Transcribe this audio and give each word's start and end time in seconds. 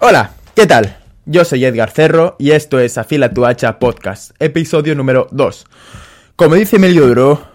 Hola, 0.00 0.32
¿qué 0.56 0.66
tal? 0.66 0.96
Yo 1.24 1.44
soy 1.44 1.64
Edgar 1.64 1.92
Cerro 1.92 2.34
y 2.40 2.50
esto 2.50 2.80
es 2.80 2.98
Afila 2.98 3.32
tu 3.32 3.46
hacha 3.46 3.78
podcast, 3.78 4.32
episodio 4.40 4.96
número 4.96 5.28
2. 5.30 5.66
Como 6.34 6.56
dice 6.56 6.76
Emilio 6.76 7.06
Duro, 7.06 7.49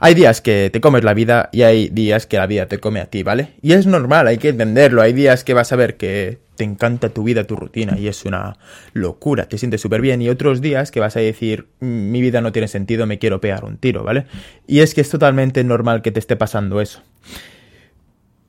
hay 0.00 0.14
días 0.14 0.40
que 0.40 0.70
te 0.72 0.80
comes 0.80 1.02
la 1.02 1.12
vida 1.12 1.48
y 1.52 1.62
hay 1.62 1.88
días 1.88 2.26
que 2.26 2.36
la 2.36 2.46
vida 2.46 2.66
te 2.66 2.78
come 2.78 3.00
a 3.00 3.06
ti, 3.06 3.24
¿vale? 3.24 3.54
Y 3.62 3.72
es 3.72 3.86
normal, 3.86 4.28
hay 4.28 4.38
que 4.38 4.50
entenderlo. 4.50 5.02
Hay 5.02 5.12
días 5.12 5.42
que 5.42 5.54
vas 5.54 5.72
a 5.72 5.76
ver 5.76 5.96
que 5.96 6.38
te 6.54 6.64
encanta 6.64 7.08
tu 7.08 7.24
vida, 7.24 7.44
tu 7.44 7.56
rutina 7.56 7.98
y 7.98 8.06
es 8.06 8.24
una 8.24 8.58
locura, 8.92 9.48
te 9.48 9.58
sientes 9.58 9.80
súper 9.80 10.00
bien. 10.00 10.22
Y 10.22 10.28
otros 10.28 10.60
días 10.60 10.92
que 10.92 11.00
vas 11.00 11.16
a 11.16 11.20
decir, 11.20 11.66
mm, 11.80 12.10
mi 12.10 12.20
vida 12.20 12.40
no 12.40 12.52
tiene 12.52 12.68
sentido, 12.68 13.06
me 13.06 13.18
quiero 13.18 13.40
pegar 13.40 13.64
un 13.64 13.76
tiro, 13.76 14.04
¿vale? 14.04 14.26
Y 14.66 14.80
es 14.80 14.94
que 14.94 15.00
es 15.00 15.08
totalmente 15.08 15.64
normal 15.64 16.00
que 16.02 16.12
te 16.12 16.20
esté 16.20 16.36
pasando 16.36 16.80
eso. 16.80 17.02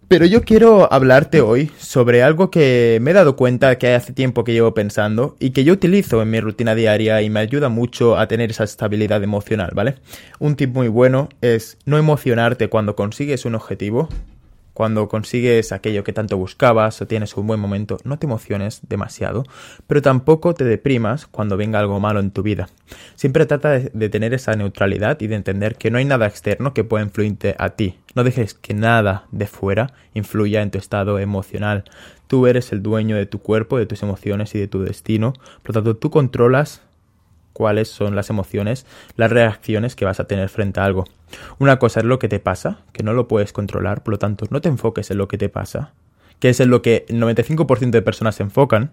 Pero 0.09 0.25
yo 0.25 0.41
quiero 0.41 0.91
hablarte 0.91 1.39
hoy 1.39 1.69
sobre 1.77 2.23
algo 2.23 2.49
que 2.49 2.97
me 2.99 3.11
he 3.11 3.13
dado 3.13 3.35
cuenta 3.35 3.77
que 3.77 3.93
hace 3.93 4.11
tiempo 4.11 4.43
que 4.43 4.53
llevo 4.53 4.73
pensando 4.73 5.35
y 5.39 5.51
que 5.51 5.63
yo 5.63 5.71
utilizo 5.71 6.19
en 6.23 6.31
mi 6.31 6.39
rutina 6.39 6.73
diaria 6.73 7.21
y 7.21 7.29
me 7.29 7.41
ayuda 7.41 7.69
mucho 7.69 8.17
a 8.17 8.27
tener 8.27 8.49
esa 8.49 8.63
estabilidad 8.63 9.21
emocional, 9.21 9.69
¿vale? 9.75 9.97
Un 10.39 10.55
tip 10.55 10.73
muy 10.73 10.87
bueno 10.87 11.29
es 11.41 11.77
no 11.85 11.99
emocionarte 11.99 12.69
cuando 12.69 12.95
consigues 12.95 13.45
un 13.45 13.53
objetivo, 13.53 14.09
cuando 14.79 15.09
consigues 15.09 15.73
aquello 15.73 16.05
que 16.05 16.13
tanto 16.13 16.37
buscabas 16.37 17.01
o 17.01 17.05
tienes 17.05 17.35
un 17.35 17.45
buen 17.45 17.59
momento, 17.59 17.97
no 18.05 18.17
te 18.17 18.27
emociones 18.27 18.79
demasiado, 18.87 19.43
pero 19.87 20.01
tampoco 20.01 20.53
te 20.53 20.63
deprimas 20.63 21.27
cuando 21.27 21.57
venga 21.57 21.79
algo 21.79 21.99
malo 21.99 22.21
en 22.21 22.31
tu 22.31 22.43
vida. 22.43 22.69
Siempre 23.15 23.45
trata 23.45 23.71
de, 23.71 24.09
tener 24.09 24.33
esa 24.33 24.53
neutralidad 24.53 25.19
y 25.19 25.27
de 25.27 25.35
entender 25.35 25.75
que 25.75 25.91
no 25.91 25.97
hay 25.97 26.05
nada 26.05 26.27
externo 26.27 26.73
que 26.73 26.85
pueda 26.85 27.03
influirte 27.03 27.57
a 27.59 27.71
ti. 27.71 27.97
No 28.15 28.23
dejes 28.23 28.53
que 28.53 28.73
nada 28.73 29.25
de 29.33 29.47
fuera 29.47 29.91
influya 30.13 30.61
en 30.61 30.71
tu 30.71 30.77
estado 30.77 31.19
emocional. 31.19 31.83
Tú 32.27 32.47
eres 32.47 32.71
el 32.71 32.81
dueño 32.81 33.17
de 33.17 33.25
tu 33.25 33.39
cuerpo, 33.39 33.77
de 33.77 33.85
tus 33.85 34.01
emociones 34.01 34.55
y 34.55 34.59
de 34.59 34.69
tu 34.69 34.81
destino. 34.81 35.33
Por 35.61 35.75
lo 35.75 35.81
tanto, 35.81 35.97
tú 35.97 36.09
controlas 36.09 36.83
cuáles 37.53 37.89
son 37.89 38.15
las 38.15 38.29
emociones, 38.29 38.85
las 39.15 39.31
reacciones 39.31 39.95
que 39.95 40.05
vas 40.05 40.19
a 40.19 40.25
tener 40.25 40.49
frente 40.49 40.79
a 40.79 40.85
algo. 40.85 41.05
Una 41.59 41.79
cosa 41.79 41.99
es 41.99 42.05
lo 42.05 42.19
que 42.19 42.29
te 42.29 42.39
pasa, 42.39 42.79
que 42.93 43.03
no 43.03 43.13
lo 43.13 43.27
puedes 43.27 43.53
controlar, 43.53 44.03
por 44.03 44.13
lo 44.13 44.19
tanto, 44.19 44.45
no 44.49 44.61
te 44.61 44.69
enfoques 44.69 45.11
en 45.11 45.17
lo 45.17 45.27
que 45.27 45.37
te 45.37 45.49
pasa, 45.49 45.93
que 46.39 46.49
es 46.49 46.59
en 46.59 46.69
lo 46.69 46.81
que 46.81 47.05
el 47.09 47.21
95% 47.21 47.91
de 47.91 48.01
personas 48.01 48.35
se 48.35 48.43
enfocan 48.43 48.91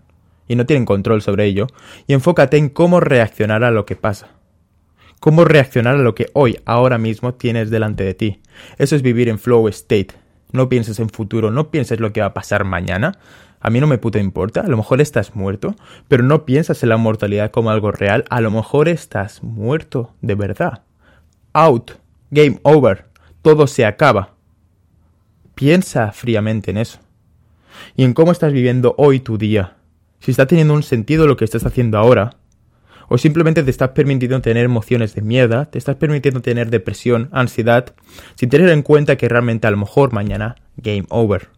y 0.48 0.56
no 0.56 0.66
tienen 0.66 0.84
control 0.84 1.22
sobre 1.22 1.44
ello, 1.44 1.66
y 2.06 2.12
enfócate 2.12 2.56
en 2.56 2.68
cómo 2.68 3.00
reaccionar 3.00 3.64
a 3.64 3.70
lo 3.70 3.84
que 3.86 3.96
pasa. 3.96 4.28
Cómo 5.18 5.44
reaccionar 5.44 5.96
a 5.96 6.02
lo 6.02 6.14
que 6.14 6.28
hoy, 6.34 6.60
ahora 6.66 6.98
mismo, 6.98 7.34
tienes 7.34 7.70
delante 7.70 8.04
de 8.04 8.14
ti. 8.14 8.40
Eso 8.78 8.94
es 8.94 9.02
vivir 9.02 9.28
en 9.28 9.38
flow 9.38 9.66
state. 9.68 10.08
No 10.52 10.68
pienses 10.68 11.00
en 11.00 11.08
futuro, 11.08 11.50
no 11.50 11.70
pienses 11.70 11.98
lo 12.00 12.12
que 12.12 12.20
va 12.20 12.26
a 12.26 12.34
pasar 12.34 12.64
mañana, 12.64 13.18
a 13.60 13.70
mí 13.70 13.80
no 13.80 13.86
me 13.86 13.98
puta 13.98 14.18
importa, 14.18 14.60
a 14.60 14.68
lo 14.68 14.76
mejor 14.76 15.00
estás 15.00 15.34
muerto, 15.34 15.74
pero 16.08 16.22
no 16.22 16.44
piensas 16.44 16.82
en 16.82 16.90
la 16.90 16.96
mortalidad 16.96 17.50
como 17.50 17.70
algo 17.70 17.90
real, 17.90 18.24
a 18.30 18.40
lo 18.40 18.50
mejor 18.50 18.88
estás 18.88 19.42
muerto 19.42 20.14
de 20.20 20.34
verdad. 20.34 20.82
Out, 21.52 21.92
game 22.30 22.58
over, 22.62 23.06
todo 23.42 23.66
se 23.66 23.84
acaba. 23.84 24.34
Piensa 25.54 26.12
fríamente 26.12 26.70
en 26.70 26.76
eso. 26.76 26.98
Y 27.94 28.04
en 28.04 28.14
cómo 28.14 28.32
estás 28.32 28.52
viviendo 28.52 28.94
hoy 28.98 29.20
tu 29.20 29.38
día. 29.38 29.76
Si 30.20 30.30
está 30.30 30.46
teniendo 30.46 30.74
un 30.74 30.82
sentido 30.82 31.26
lo 31.26 31.36
que 31.36 31.44
estás 31.44 31.64
haciendo 31.64 31.98
ahora. 31.98 32.36
O 33.08 33.18
simplemente 33.18 33.62
te 33.62 33.70
estás 33.70 33.90
permitiendo 33.90 34.40
tener 34.40 34.64
emociones 34.64 35.14
de 35.14 35.22
mierda, 35.22 35.66
te 35.66 35.78
estás 35.78 35.96
permitiendo 35.96 36.42
tener 36.42 36.70
depresión, 36.70 37.28
ansiedad, 37.32 37.94
sin 38.34 38.50
tener 38.50 38.68
en 38.68 38.82
cuenta 38.82 39.16
que 39.16 39.28
realmente 39.28 39.66
a 39.66 39.70
lo 39.70 39.76
mejor 39.76 40.12
mañana 40.12 40.56
game 40.76 41.06
over. 41.08 41.48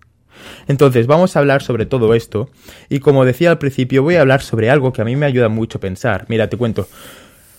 Entonces, 0.66 1.06
vamos 1.06 1.36
a 1.36 1.40
hablar 1.40 1.62
sobre 1.62 1.86
todo 1.86 2.14
esto 2.14 2.50
y 2.88 3.00
como 3.00 3.24
decía 3.24 3.50
al 3.50 3.58
principio, 3.58 4.02
voy 4.02 4.16
a 4.16 4.20
hablar 4.20 4.42
sobre 4.42 4.70
algo 4.70 4.92
que 4.92 5.02
a 5.02 5.04
mí 5.04 5.16
me 5.16 5.26
ayuda 5.26 5.48
mucho 5.48 5.78
a 5.78 5.80
pensar. 5.80 6.24
Mira, 6.28 6.48
te 6.48 6.56
cuento. 6.56 6.88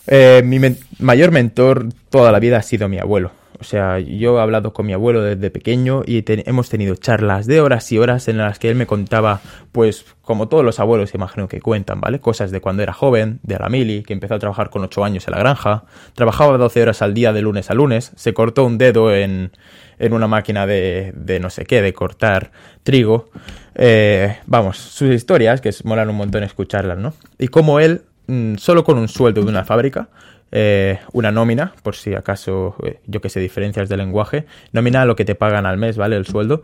Eh, 0.07 0.41
mi 0.43 0.59
mayor 0.99 1.31
mentor 1.31 1.89
toda 2.09 2.31
la 2.31 2.39
vida 2.39 2.57
ha 2.57 2.63
sido 2.63 2.89
mi 2.89 2.97
abuelo. 2.97 3.31
O 3.59 3.65
sea, 3.65 3.99
yo 3.99 4.37
he 4.37 4.41
hablado 4.41 4.71
con 4.71 4.85
mi 4.85 4.93
abuelo 4.93 5.21
desde 5.21 5.51
pequeño 5.51 6.03
y 6.05 6.23
hemos 6.25 6.69
tenido 6.69 6.95
charlas 6.95 7.45
de 7.45 7.59
horas 7.59 7.91
y 7.91 7.97
horas 7.97 8.29
en 8.29 8.37
las 8.37 8.57
que 8.57 8.69
él 8.69 8.75
me 8.75 8.87
contaba, 8.87 9.41
pues, 9.73 10.05
como 10.21 10.47
todos 10.47 10.63
los 10.63 10.79
abuelos 10.79 11.13
imagino 11.13 11.49
que 11.49 11.59
cuentan, 11.59 11.99
¿vale? 11.99 12.21
Cosas 12.21 12.51
de 12.51 12.61
cuando 12.61 12.83
era 12.83 12.93
joven, 12.93 13.41
de 13.43 13.59
la 13.59 13.67
mili, 13.67 14.03
que 14.03 14.13
empezó 14.13 14.35
a 14.35 14.39
trabajar 14.39 14.69
con 14.69 14.83
8 14.83 15.03
años 15.03 15.27
en 15.27 15.33
la 15.33 15.39
granja, 15.39 15.83
trabajaba 16.13 16.57
12 16.57 16.81
horas 16.81 17.01
al 17.01 17.13
día 17.13 17.33
de 17.33 17.41
lunes 17.41 17.69
a 17.69 17.73
lunes, 17.73 18.13
se 18.15 18.33
cortó 18.33 18.63
un 18.63 18.77
dedo 18.77 19.13
en, 19.13 19.51
en 19.99 20.13
una 20.13 20.27
máquina 20.27 20.65
de, 20.65 21.13
de 21.15 21.39
no 21.39 21.49
sé 21.49 21.65
qué, 21.65 21.81
de 21.81 21.93
cortar 21.93 22.51
trigo. 22.83 23.29
Eh, 23.75 24.37
vamos, 24.45 24.77
sus 24.77 25.13
historias, 25.13 25.61
que 25.61 25.71
molan 25.83 26.09
un 26.09 26.15
montón 26.15 26.43
escucharlas, 26.43 26.97
¿no? 26.97 27.13
Y 27.37 27.49
como 27.49 27.79
él, 27.79 28.01
mm, 28.27 28.55
solo 28.55 28.83
con 28.83 28.97
un 28.97 29.07
sueldo 29.07 29.41
de 29.41 29.49
una 29.49 29.63
fábrica, 29.63 30.09
eh, 30.51 30.99
una 31.13 31.31
nómina, 31.31 31.73
por 31.83 31.95
si 31.95 32.15
acaso, 32.15 32.75
eh, 32.83 32.99
yo 33.05 33.21
que 33.21 33.29
sé, 33.29 33.39
diferencias 33.39 33.87
de 33.87 33.97
lenguaje, 33.97 34.45
nómina 34.71 35.05
lo 35.05 35.15
que 35.15 35.25
te 35.25 35.35
pagan 35.35 35.65
al 35.65 35.77
mes, 35.77 35.97
¿vale? 35.97 36.15
El 36.15 36.25
sueldo. 36.25 36.61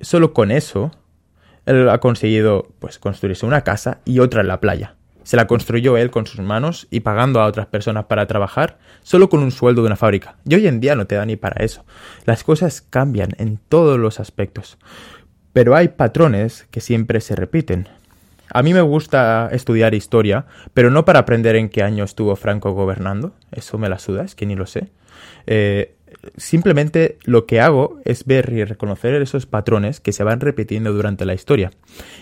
Solo 0.00 0.32
con 0.32 0.50
eso, 0.50 0.90
él 1.66 1.88
ha 1.88 1.98
conseguido, 1.98 2.68
pues, 2.80 2.98
construirse 2.98 3.46
una 3.46 3.62
casa 3.62 4.00
y 4.04 4.18
otra 4.18 4.40
en 4.40 4.48
la 4.48 4.60
playa. 4.60 4.94
Se 5.22 5.36
la 5.36 5.46
construyó 5.46 5.96
él 5.96 6.10
con 6.10 6.26
sus 6.26 6.40
manos 6.40 6.86
y 6.90 7.00
pagando 7.00 7.40
a 7.40 7.46
otras 7.46 7.66
personas 7.66 8.04
para 8.04 8.26
trabajar, 8.26 8.78
solo 9.06 9.28
con 9.28 9.40
un 9.40 9.52
sueldo 9.52 9.82
de 9.82 9.86
una 9.86 9.94
fábrica. 9.94 10.34
Y 10.44 10.56
hoy 10.56 10.66
en 10.66 10.80
día 10.80 10.96
no 10.96 11.06
te 11.06 11.14
da 11.14 11.24
ni 11.24 11.36
para 11.36 11.64
eso. 11.64 11.84
Las 12.24 12.42
cosas 12.42 12.80
cambian 12.80 13.30
en 13.38 13.60
todos 13.68 14.00
los 14.00 14.18
aspectos. 14.18 14.78
Pero 15.52 15.76
hay 15.76 15.88
patrones 15.88 16.66
que 16.72 16.80
siempre 16.80 17.20
se 17.20 17.36
repiten. 17.36 17.88
A 18.50 18.64
mí 18.64 18.74
me 18.74 18.80
gusta 18.80 19.48
estudiar 19.52 19.94
historia, 19.94 20.46
pero 20.74 20.90
no 20.90 21.04
para 21.04 21.20
aprender 21.20 21.54
en 21.54 21.68
qué 21.68 21.84
año 21.84 22.02
estuvo 22.02 22.34
Franco 22.34 22.72
gobernando, 22.72 23.32
eso 23.52 23.78
me 23.78 23.88
la 23.88 24.00
suda, 24.00 24.24
es 24.24 24.34
que 24.34 24.44
ni 24.44 24.56
lo 24.56 24.66
sé. 24.66 24.88
Eh, 25.46 25.94
simplemente 26.36 27.18
lo 27.22 27.46
que 27.46 27.60
hago 27.60 28.00
es 28.04 28.24
ver 28.24 28.52
y 28.52 28.64
reconocer 28.64 29.14
esos 29.22 29.46
patrones 29.46 30.00
que 30.00 30.12
se 30.12 30.24
van 30.24 30.40
repitiendo 30.40 30.92
durante 30.92 31.24
la 31.24 31.34
historia. 31.34 31.70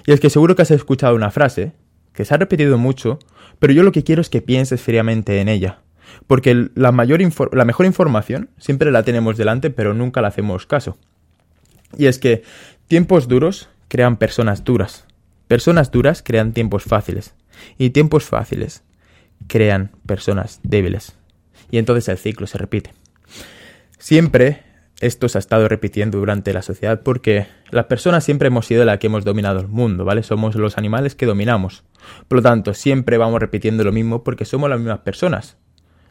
Y 0.07 0.13
es 0.13 0.21
que 0.21 0.29
seguro 0.29 0.55
que 0.55 0.63
has 0.63 0.71
escuchado 0.71 1.15
una 1.15 1.31
frase 1.31 1.73
que 2.13 2.27
se 2.27 2.35
ha 2.35 2.37
repetido 2.37 2.77
mucho, 2.77 3.19
pero 3.59 3.73
yo 3.73 3.83
lo 3.83 3.93
que 3.93 4.05
quiero 4.05 4.21
es 4.21 4.29
que 4.29 4.43
pienses 4.43 4.83
fríamente 4.83 5.41
en 5.41 5.49
ella. 5.49 5.79
Porque 6.27 6.71
la, 6.75 6.93
mayor 6.93 7.21
la 7.53 7.65
mejor 7.65 7.87
información 7.87 8.51
siempre 8.59 8.91
la 8.91 9.03
tenemos 9.03 9.37
delante, 9.37 9.71
pero 9.71 9.95
nunca 9.95 10.21
la 10.21 10.29
hacemos 10.29 10.67
caso. 10.67 10.97
Y 11.97 12.07
es 12.07 12.19
que 12.19 12.43
tiempos 12.89 13.29
duros 13.29 13.69
crean 13.89 14.17
personas 14.17 14.65
duras. 14.65 15.07
Personas 15.49 15.91
duras 15.91 16.23
crean 16.23 16.53
tiempos 16.53 16.85
fáciles 16.85 17.35
y 17.79 17.91
tiempos 17.91 18.25
fáciles 18.25 18.83
crean 19.47 19.91
personas 20.07 20.61
débiles. 20.63 21.15
Y 21.71 21.79
entonces 21.79 22.09
el 22.09 22.19
ciclo 22.19 22.47
se 22.47 22.59
repite. 22.59 22.93
Siempre 23.99 24.63
esto 25.01 25.29
se 25.29 25.39
ha 25.39 25.41
estado 25.41 25.69
repitiendo 25.69 26.19
durante 26.19 26.53
la 26.53 26.63
sociedad 26.63 27.03
porque 27.03 27.47
las 27.71 27.87
personas 27.87 28.25
siempre 28.25 28.49
hemos 28.49 28.67
sido 28.67 28.85
la 28.85 28.99
que 28.99 29.09
hemos 29.09 29.25
dominado 29.25 29.61
el 29.61 29.69
mundo, 29.69 30.05
¿vale? 30.05 30.23
Somos 30.23 30.55
los 30.55 30.79
animales 30.79 31.15
que 31.15 31.27
dominamos. 31.27 31.85
Por 32.29 32.37
lo 32.37 32.43
tanto, 32.43 32.75
siempre 32.75 33.19
vamos 33.19 33.41
repitiendo 33.41 33.85
lo 33.85 33.93
mismo 33.93 34.23
porque 34.23 34.45
somos 34.45 34.71
las 34.71 34.79
mismas 34.79 35.01
personas. 35.01 35.57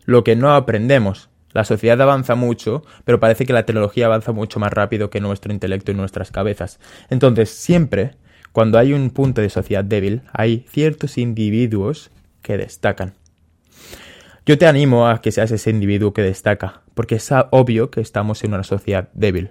Lo 0.05 0.23
que 0.23 0.35
no 0.35 0.53
aprendemos. 0.53 1.29
La 1.51 1.65
sociedad 1.65 2.01
avanza 2.01 2.35
mucho, 2.35 2.83
pero 3.05 3.19
parece 3.19 3.45
que 3.45 3.53
la 3.53 3.65
tecnología 3.65 4.07
avanza 4.07 4.31
mucho 4.31 4.59
más 4.59 4.73
rápido 4.73 5.09
que 5.09 5.21
nuestro 5.21 5.53
intelecto 5.53 5.91
y 5.91 5.95
nuestras 5.95 6.31
cabezas. 6.31 6.79
Entonces, 7.09 7.49
siempre 7.49 8.15
cuando 8.53 8.77
hay 8.77 8.93
un 8.93 9.09
punto 9.09 9.41
de 9.41 9.49
sociedad 9.49 9.83
débil, 9.83 10.21
hay 10.31 10.63
ciertos 10.69 11.17
individuos 11.17 12.11
que 12.43 12.55
destacan. 12.55 13.15
Yo 14.45 14.59
te 14.59 14.67
animo 14.67 15.07
a 15.07 15.21
que 15.21 15.31
seas 15.31 15.49
ese 15.49 15.71
individuo 15.71 16.13
que 16.13 16.21
destaca, 16.21 16.81
porque 16.93 17.15
es 17.15 17.31
obvio 17.49 17.89
que 17.89 17.99
estamos 17.99 18.43
en 18.43 18.53
una 18.53 18.63
sociedad 18.63 19.09
débil. 19.15 19.49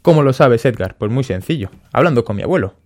¿Cómo 0.00 0.22
lo 0.22 0.32
sabes, 0.32 0.64
Edgar? 0.64 0.96
Pues 0.96 1.12
muy 1.12 1.22
sencillo, 1.22 1.70
hablando 1.92 2.24
con 2.24 2.36
mi 2.36 2.42
abuelo. 2.42 2.76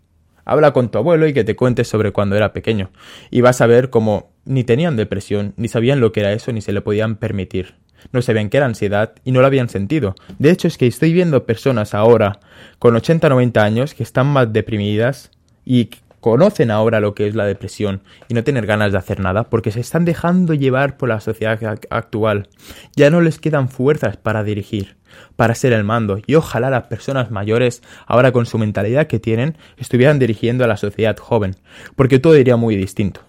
Habla 0.44 0.73
con 0.73 0.90
tu 0.90 0.99
abuelo 0.99 1.28
y 1.28 1.32
que 1.32 1.44
te 1.44 1.55
cuentes 1.55 1.87
sobre 1.87 2.11
cuando 2.11 2.34
era 2.34 2.52
pequeño, 2.52 2.90
y 3.31 3.40
vas 3.40 3.61
a 3.61 3.67
ver 3.67 3.90
cómo 3.90 4.33
ni 4.44 4.64
tenían 4.64 4.96
depresión, 4.96 5.55
ni 5.56 5.69
sabían 5.69 6.00
lo 6.00 6.12
que 6.12 6.20
era 6.20 6.32
eso, 6.32 6.52
ni 6.52 6.61
se 6.61 6.73
le 6.73 6.81
podían 6.81 7.17
permitir. 7.17 7.75
No 8.12 8.23
sabían 8.23 8.50
que 8.50 8.58
era 8.58 8.67
ansiedad 8.67 9.14
y 9.25 9.32
no 9.32 9.41
lo 9.41 9.46
habían 9.46 9.69
sentido. 9.69 10.14
De 10.38 10.50
hecho, 10.50 10.69
es 10.69 10.76
que 10.76 10.87
estoy 10.87 11.12
viendo 11.12 11.46
personas 11.46 11.94
ahora 11.94 12.41
con 12.79 12.94
80-90 12.94 13.61
años 13.61 13.94
que 13.94 14.02
están 14.02 14.26
más 14.26 14.52
deprimidas 14.52 15.31
y 15.64 15.91
conocen 16.20 16.70
ahora 16.70 17.00
lo 17.00 17.14
que 17.14 17.26
es 17.26 17.35
la 17.35 17.44
depresión 17.44 18.02
y 18.29 18.35
no 18.35 18.44
tener 18.44 18.64
ganas 18.64 18.93
de 18.93 18.99
hacer 18.99 19.20
nada 19.20 19.44
porque 19.44 19.70
se 19.70 19.81
están 19.81 20.06
dejando 20.06 20.55
llevar 20.55 20.97
por 20.97 21.11
la 21.11 21.20
sociedad 21.20 21.79
actual. 21.90 22.49
Ya 22.97 23.11
no 23.11 23.20
les 23.20 23.38
quedan 23.38 23.69
fuerzas 23.69 24.17
para 24.17 24.43
dirigir, 24.43 24.97
para 25.37 25.55
ser 25.55 25.75
el 25.75 25.85
mando 25.85 26.20
y 26.26 26.35
ojalá 26.35 26.70
las 26.70 26.85
personas 26.85 27.31
mayores, 27.31 27.82
ahora 28.06 28.32
con 28.32 28.47
su 28.47 28.56
mentalidad 28.56 29.06
que 29.06 29.20
tienen, 29.20 29.58
estuvieran 29.76 30.19
dirigiendo 30.19 30.64
a 30.64 30.67
la 30.67 30.79
sociedad 30.79 31.17
joven, 31.19 31.56
porque 31.94 32.19
todo 32.19 32.38
iría 32.38 32.56
muy 32.56 32.75
distinto. 32.75 33.20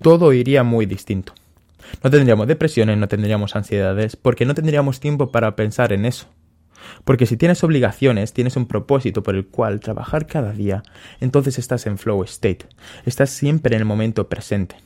Todo 0.00 0.32
iría 0.32 0.62
muy 0.62 0.86
distinto. 0.86 1.34
No 2.02 2.10
tendríamos 2.10 2.46
depresiones, 2.46 2.98
no 2.98 3.08
tendríamos 3.08 3.56
ansiedades, 3.56 4.16
porque 4.16 4.44
no 4.44 4.54
tendríamos 4.54 5.00
tiempo 5.00 5.30
para 5.30 5.56
pensar 5.56 5.92
en 5.92 6.04
eso. 6.04 6.26
Porque 7.04 7.26
si 7.26 7.36
tienes 7.36 7.64
obligaciones, 7.64 8.32
tienes 8.32 8.56
un 8.56 8.66
propósito 8.66 9.22
por 9.22 9.34
el 9.34 9.46
cual 9.46 9.80
trabajar 9.80 10.26
cada 10.26 10.52
día, 10.52 10.82
entonces 11.20 11.58
estás 11.58 11.86
en 11.86 11.98
flow 11.98 12.22
state, 12.24 12.66
estás 13.06 13.30
siempre 13.30 13.74
en 13.74 13.80
el 13.80 13.86
momento 13.86 14.28
presente. 14.28 14.76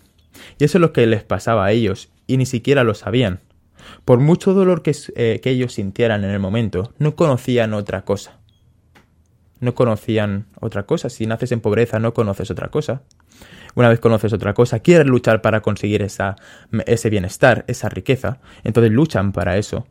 Y 0.58 0.64
eso 0.64 0.78
es 0.78 0.82
lo 0.82 0.92
que 0.92 1.06
les 1.06 1.24
pasaba 1.24 1.66
a 1.66 1.72
ellos, 1.72 2.08
y 2.26 2.36
ni 2.36 2.46
siquiera 2.46 2.84
lo 2.84 2.94
sabían. 2.94 3.40
Por 4.04 4.20
mucho 4.20 4.54
dolor 4.54 4.82
que, 4.82 4.94
eh, 5.16 5.40
que 5.42 5.50
ellos 5.50 5.74
sintieran 5.74 6.24
en 6.24 6.30
el 6.30 6.40
momento, 6.40 6.92
no 6.98 7.16
conocían 7.16 7.74
otra 7.74 8.02
cosa. 8.04 8.38
No 9.60 9.74
conocían 9.74 10.46
otra 10.60 10.84
cosa. 10.84 11.08
Si 11.08 11.26
naces 11.26 11.52
en 11.52 11.60
pobreza, 11.60 11.98
no 11.98 12.14
conoces 12.14 12.50
otra 12.50 12.68
cosa. 12.68 13.02
Una 13.74 13.88
vez 13.88 14.00
conoces 14.00 14.32
otra 14.32 14.54
cosa, 14.54 14.80
quieres 14.80 15.06
luchar 15.06 15.40
para 15.40 15.60
conseguir 15.60 16.02
esa, 16.02 16.36
ese 16.86 17.10
bienestar, 17.10 17.64
esa 17.68 17.88
riqueza, 17.88 18.40
entonces 18.64 18.90
luchan 18.90 19.32
para 19.32 19.56
eso. 19.56 19.86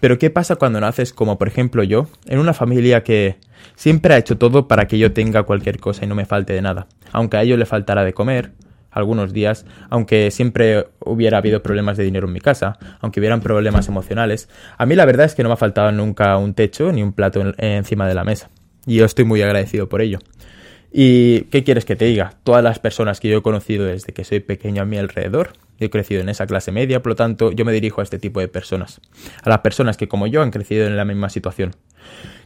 Pero 0.00 0.18
¿qué 0.18 0.30
pasa 0.30 0.56
cuando 0.56 0.80
naces 0.80 1.12
como 1.12 1.38
por 1.38 1.48
ejemplo 1.48 1.82
yo, 1.82 2.06
en 2.26 2.38
una 2.38 2.52
familia 2.52 3.02
que 3.02 3.38
siempre 3.74 4.14
ha 4.14 4.18
hecho 4.18 4.38
todo 4.38 4.68
para 4.68 4.86
que 4.86 4.98
yo 4.98 5.12
tenga 5.12 5.42
cualquier 5.42 5.80
cosa 5.80 6.04
y 6.04 6.08
no 6.08 6.14
me 6.14 6.24
falte 6.24 6.52
de 6.52 6.62
nada? 6.62 6.86
Aunque 7.10 7.36
a 7.36 7.42
ellos 7.42 7.58
le 7.58 7.66
faltara 7.66 8.04
de 8.04 8.12
comer, 8.12 8.52
algunos 8.92 9.32
días, 9.32 9.64
aunque 9.88 10.30
siempre 10.30 10.86
hubiera 11.00 11.38
habido 11.38 11.62
problemas 11.62 11.96
de 11.96 12.04
dinero 12.04 12.26
en 12.26 12.34
mi 12.34 12.40
casa, 12.40 12.78
aunque 13.00 13.20
hubieran 13.20 13.40
problemas 13.40 13.88
emocionales, 13.88 14.48
a 14.76 14.86
mí 14.86 14.94
la 14.94 15.06
verdad 15.06 15.26
es 15.26 15.34
que 15.34 15.42
no 15.42 15.48
me 15.48 15.54
ha 15.54 15.56
faltado 15.56 15.90
nunca 15.92 16.36
un 16.36 16.54
techo 16.54 16.92
ni 16.92 17.02
un 17.02 17.12
plato 17.12 17.42
encima 17.56 18.06
de 18.06 18.14
la 18.14 18.24
mesa. 18.24 18.50
Y 18.86 18.96
yo 18.96 19.04
estoy 19.04 19.24
muy 19.24 19.42
agradecido 19.42 19.88
por 19.88 20.00
ello. 20.00 20.18
¿Y 20.92 21.42
qué 21.42 21.64
quieres 21.64 21.84
que 21.84 21.96
te 21.96 22.04
diga? 22.04 22.34
Todas 22.44 22.62
las 22.62 22.78
personas 22.78 23.18
que 23.18 23.28
yo 23.28 23.38
he 23.38 23.42
conocido 23.42 23.86
desde 23.86 24.12
que 24.12 24.24
soy 24.24 24.40
pequeño 24.40 24.82
a 24.82 24.84
mi 24.84 24.98
alrededor, 24.98 25.54
he 25.78 25.90
crecido 25.90 26.20
en 26.20 26.28
esa 26.28 26.46
clase 26.46 26.70
media, 26.70 27.02
por 27.02 27.10
lo 27.10 27.16
tanto 27.16 27.50
yo 27.50 27.64
me 27.64 27.72
dirijo 27.72 28.00
a 28.00 28.04
este 28.04 28.18
tipo 28.18 28.40
de 28.40 28.48
personas, 28.48 29.00
a 29.42 29.48
las 29.48 29.60
personas 29.60 29.96
que 29.96 30.06
como 30.06 30.26
yo 30.26 30.42
han 30.42 30.50
crecido 30.50 30.86
en 30.86 30.96
la 30.96 31.04
misma 31.04 31.30
situación. 31.30 31.74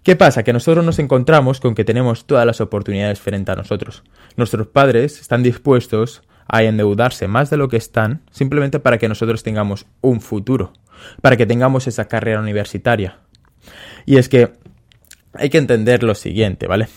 ¿Qué 0.04 0.14
pasa? 0.14 0.44
Que 0.44 0.52
nosotros 0.52 0.84
nos 0.84 1.00
encontramos 1.00 1.60
con 1.60 1.74
que 1.74 1.84
tenemos 1.84 2.26
todas 2.26 2.46
las 2.46 2.60
oportunidades 2.60 3.18
frente 3.18 3.50
a 3.50 3.56
nosotros. 3.56 4.04
Nuestros 4.36 4.68
padres 4.68 5.20
están 5.20 5.42
dispuestos 5.42 6.22
a 6.46 6.62
endeudarse 6.62 7.26
más 7.26 7.50
de 7.50 7.56
lo 7.56 7.68
que 7.68 7.76
están 7.76 8.22
simplemente 8.30 8.78
para 8.78 8.98
que 8.98 9.08
nosotros 9.08 9.42
tengamos 9.42 9.86
un 10.00 10.20
futuro, 10.20 10.72
para 11.20 11.36
que 11.36 11.46
tengamos 11.46 11.88
esa 11.88 12.06
carrera 12.06 12.40
universitaria. 12.40 13.18
Y 14.04 14.18
es 14.18 14.28
que 14.28 14.52
hay 15.38 15.50
que 15.50 15.58
entender 15.58 16.02
lo 16.02 16.14
siguiente, 16.14 16.66
¿vale? 16.66 16.88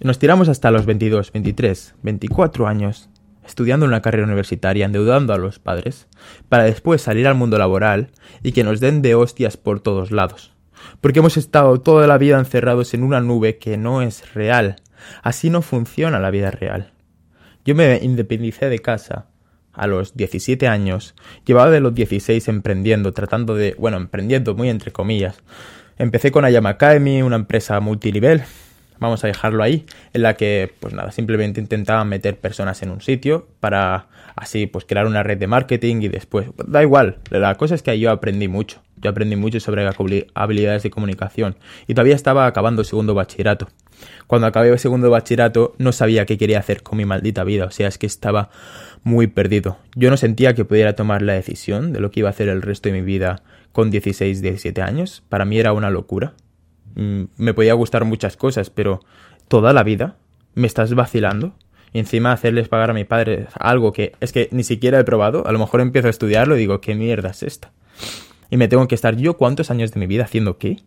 Nos 0.00 0.18
tiramos 0.18 0.48
hasta 0.48 0.70
los 0.70 0.86
22, 0.86 1.32
23, 1.32 1.94
24 2.02 2.66
años 2.66 3.10
estudiando 3.44 3.86
una 3.86 4.00
carrera 4.00 4.26
universitaria, 4.26 4.86
endeudando 4.86 5.32
a 5.32 5.38
los 5.38 5.58
padres, 5.58 6.06
para 6.48 6.64
después 6.64 7.02
salir 7.02 7.26
al 7.26 7.34
mundo 7.34 7.58
laboral 7.58 8.10
y 8.42 8.52
que 8.52 8.64
nos 8.64 8.80
den 8.80 9.02
de 9.02 9.14
hostias 9.14 9.56
por 9.56 9.80
todos 9.80 10.10
lados. 10.10 10.52
Porque 11.00 11.18
hemos 11.18 11.36
estado 11.36 11.80
toda 11.80 12.06
la 12.06 12.16
vida 12.16 12.38
encerrados 12.38 12.94
en 12.94 13.02
una 13.02 13.20
nube 13.20 13.58
que 13.58 13.76
no 13.76 14.02
es 14.02 14.34
real. 14.34 14.76
Así 15.22 15.50
no 15.50 15.62
funciona 15.62 16.18
la 16.20 16.30
vida 16.30 16.50
real. 16.50 16.92
Yo 17.64 17.74
me 17.74 17.98
independicé 18.02 18.68
de 18.68 18.78
casa 18.78 19.26
a 19.72 19.86
los 19.86 20.16
17 20.16 20.66
años, 20.68 21.14
llevaba 21.44 21.70
de 21.70 21.80
los 21.80 21.94
16 21.94 22.48
emprendiendo, 22.48 23.12
tratando 23.12 23.54
de, 23.54 23.74
bueno, 23.78 23.96
emprendiendo 23.96 24.54
muy 24.54 24.68
entre 24.68 24.92
comillas. 24.92 25.42
Empecé 26.00 26.32
con 26.32 26.46
Ayama 26.46 26.70
Academy, 26.70 27.20
una 27.20 27.36
empresa 27.36 27.78
multinivel, 27.78 28.42
vamos 29.00 29.22
a 29.22 29.26
dejarlo 29.26 29.62
ahí, 29.62 29.84
en 30.14 30.22
la 30.22 30.32
que, 30.32 30.72
pues 30.80 30.94
nada, 30.94 31.12
simplemente 31.12 31.60
intentaba 31.60 32.02
meter 32.06 32.38
personas 32.38 32.82
en 32.82 32.90
un 32.90 33.02
sitio 33.02 33.48
para 33.60 34.06
así, 34.34 34.66
pues 34.66 34.86
crear 34.86 35.04
una 35.04 35.22
red 35.22 35.36
de 35.36 35.46
marketing 35.46 35.96
y 36.00 36.08
después, 36.08 36.46
da 36.66 36.80
igual, 36.80 37.18
la 37.28 37.54
cosa 37.56 37.74
es 37.74 37.82
que 37.82 37.98
yo 37.98 38.10
aprendí 38.10 38.48
mucho, 38.48 38.80
yo 38.96 39.10
aprendí 39.10 39.36
mucho 39.36 39.60
sobre 39.60 39.86
habilidades 40.32 40.82
de 40.84 40.90
comunicación 40.90 41.56
y 41.86 41.92
todavía 41.92 42.14
estaba 42.14 42.46
acabando 42.46 42.82
segundo 42.82 43.12
bachillerato. 43.12 43.68
Cuando 44.26 44.46
acabé 44.46 44.70
el 44.70 44.78
segundo 44.78 45.10
bachillerato 45.10 45.74
no 45.76 45.92
sabía 45.92 46.24
qué 46.24 46.38
quería 46.38 46.60
hacer 46.60 46.82
con 46.82 46.96
mi 46.96 47.04
maldita 47.04 47.44
vida, 47.44 47.66
o 47.66 47.70
sea, 47.70 47.88
es 47.88 47.98
que 47.98 48.06
estaba 48.06 48.48
muy 49.02 49.26
perdido. 49.26 49.76
Yo 49.96 50.08
no 50.08 50.16
sentía 50.16 50.54
que 50.54 50.64
pudiera 50.64 50.94
tomar 50.94 51.20
la 51.20 51.34
decisión 51.34 51.92
de 51.92 52.00
lo 52.00 52.10
que 52.10 52.20
iba 52.20 52.30
a 52.30 52.32
hacer 52.32 52.48
el 52.48 52.62
resto 52.62 52.88
de 52.88 52.94
mi 52.94 53.02
vida 53.02 53.42
con 53.72 53.90
16, 53.90 54.42
17 54.42 54.82
años. 54.82 55.22
Para 55.28 55.44
mí 55.44 55.58
era 55.58 55.72
una 55.72 55.90
locura. 55.90 56.34
Mm, 56.94 57.24
me 57.36 57.54
podía 57.54 57.74
gustar 57.74 58.04
muchas 58.04 58.36
cosas, 58.36 58.70
pero 58.70 59.00
toda 59.48 59.72
la 59.72 59.82
vida 59.82 60.16
me 60.54 60.66
estás 60.66 60.94
vacilando. 60.94 61.54
Y 61.92 61.98
encima 61.98 62.32
hacerles 62.32 62.68
pagar 62.68 62.90
a 62.90 62.94
mi 62.94 63.04
padre 63.04 63.48
algo 63.58 63.92
que 63.92 64.12
es 64.20 64.32
que 64.32 64.48
ni 64.52 64.62
siquiera 64.62 65.00
he 65.00 65.04
probado. 65.04 65.46
A 65.46 65.52
lo 65.52 65.58
mejor 65.58 65.80
empiezo 65.80 66.06
a 66.06 66.10
estudiarlo 66.10 66.56
y 66.56 66.60
digo, 66.60 66.80
¿qué 66.80 66.94
mierda 66.94 67.30
es 67.30 67.42
esta? 67.42 67.72
Y 68.48 68.56
me 68.56 68.68
tengo 68.68 68.86
que 68.86 68.94
estar 68.94 69.16
yo 69.16 69.36
cuántos 69.36 69.70
años 69.70 69.92
de 69.92 70.00
mi 70.00 70.06
vida 70.06 70.24
haciendo 70.24 70.58
qué? 70.58 70.78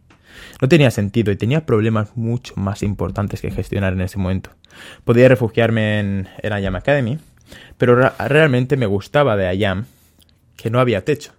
No 0.62 0.68
tenía 0.68 0.91
sentido 0.91 1.31
y 1.31 1.35
tenía 1.35 1.65
problemas 1.65 2.15
mucho 2.15 2.53
más 2.56 2.83
importantes 2.83 3.41
que 3.41 3.51
gestionar 3.51 3.94
en 3.94 4.01
ese 4.01 4.18
momento. 4.18 4.51
Podía 5.03 5.27
refugiarme 5.27 6.00
en, 6.00 6.30
en 6.41 6.63
IAM 6.63 6.75
Academy, 6.75 7.19
pero 7.77 7.95
realmente 8.18 8.77
me 8.77 8.85
gustaba 8.85 9.35
de 9.35 9.53
IAM 9.56 9.85
que 10.56 10.69
no 10.69 10.80
había 10.80 11.06
techo. 11.06 11.33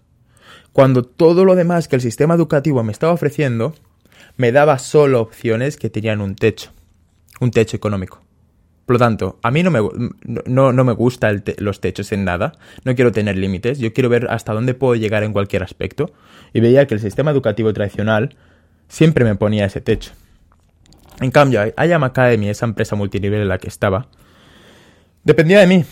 Cuando 0.75 1.05
todo 1.05 1.45
lo 1.45 1.55
demás 1.55 1.87
que 1.87 1.95
el 1.95 2.03
sistema 2.03 2.35
educativo 2.35 2.83
me 2.83 2.91
estaba 2.91 3.13
ofreciendo 3.13 3.77
me 4.37 4.51
daba 4.51 4.81
solo 4.81 5.21
opciones 5.21 5.77
que 5.77 5.89
tenían 5.89 6.21
un 6.21 6.35
techo, 6.35 6.73
un 7.41 7.53
techo 7.53 7.77
económico. 7.77 8.21
Por 8.85 8.95
lo 8.95 8.99
tanto, 8.99 9.39
a 9.45 9.53
mí 9.53 9.63
no 9.63 9.71
me, 9.71 9.79
no, 10.47 10.73
no 10.73 10.85
me 10.85 10.93
gustan 10.93 11.45
los 11.59 11.81
techos 11.81 12.11
en 12.11 12.25
nada, 12.25 12.55
no 12.83 12.97
quiero 12.97 13.13
tener 13.13 13.39
límites, 13.39 13.79
yo 13.79 13.93
quiero 13.93 14.09
ver 14.09 14.27
hasta 14.31 14.53
dónde 14.53 14.75
puedo 14.75 14.97
llegar 14.97 15.23
en 15.23 15.33
cualquier 15.33 15.63
aspecto, 15.63 16.13
y 16.53 16.59
veía 16.59 16.89
que 16.89 16.95
el 16.95 17.01
sistema 17.01 17.31
educativo 17.31 17.73
tradicional 17.73 18.35
siempre 18.89 19.25
me 19.25 19.37
ponía 19.37 19.67
ese 19.67 19.81
techo. 19.81 20.11
En 21.21 21.31
cambio, 21.31 21.61
IAM 21.79 22.03
Academy, 22.03 22.49
esa 22.49 22.67
empresa 22.67 22.97
multinivel 22.97 23.43
en 23.43 23.49
la 23.49 23.59
que 23.59 23.69
estaba, 23.69 24.09
dependía 25.23 25.61
de 25.61 25.69
mí. 25.69 25.85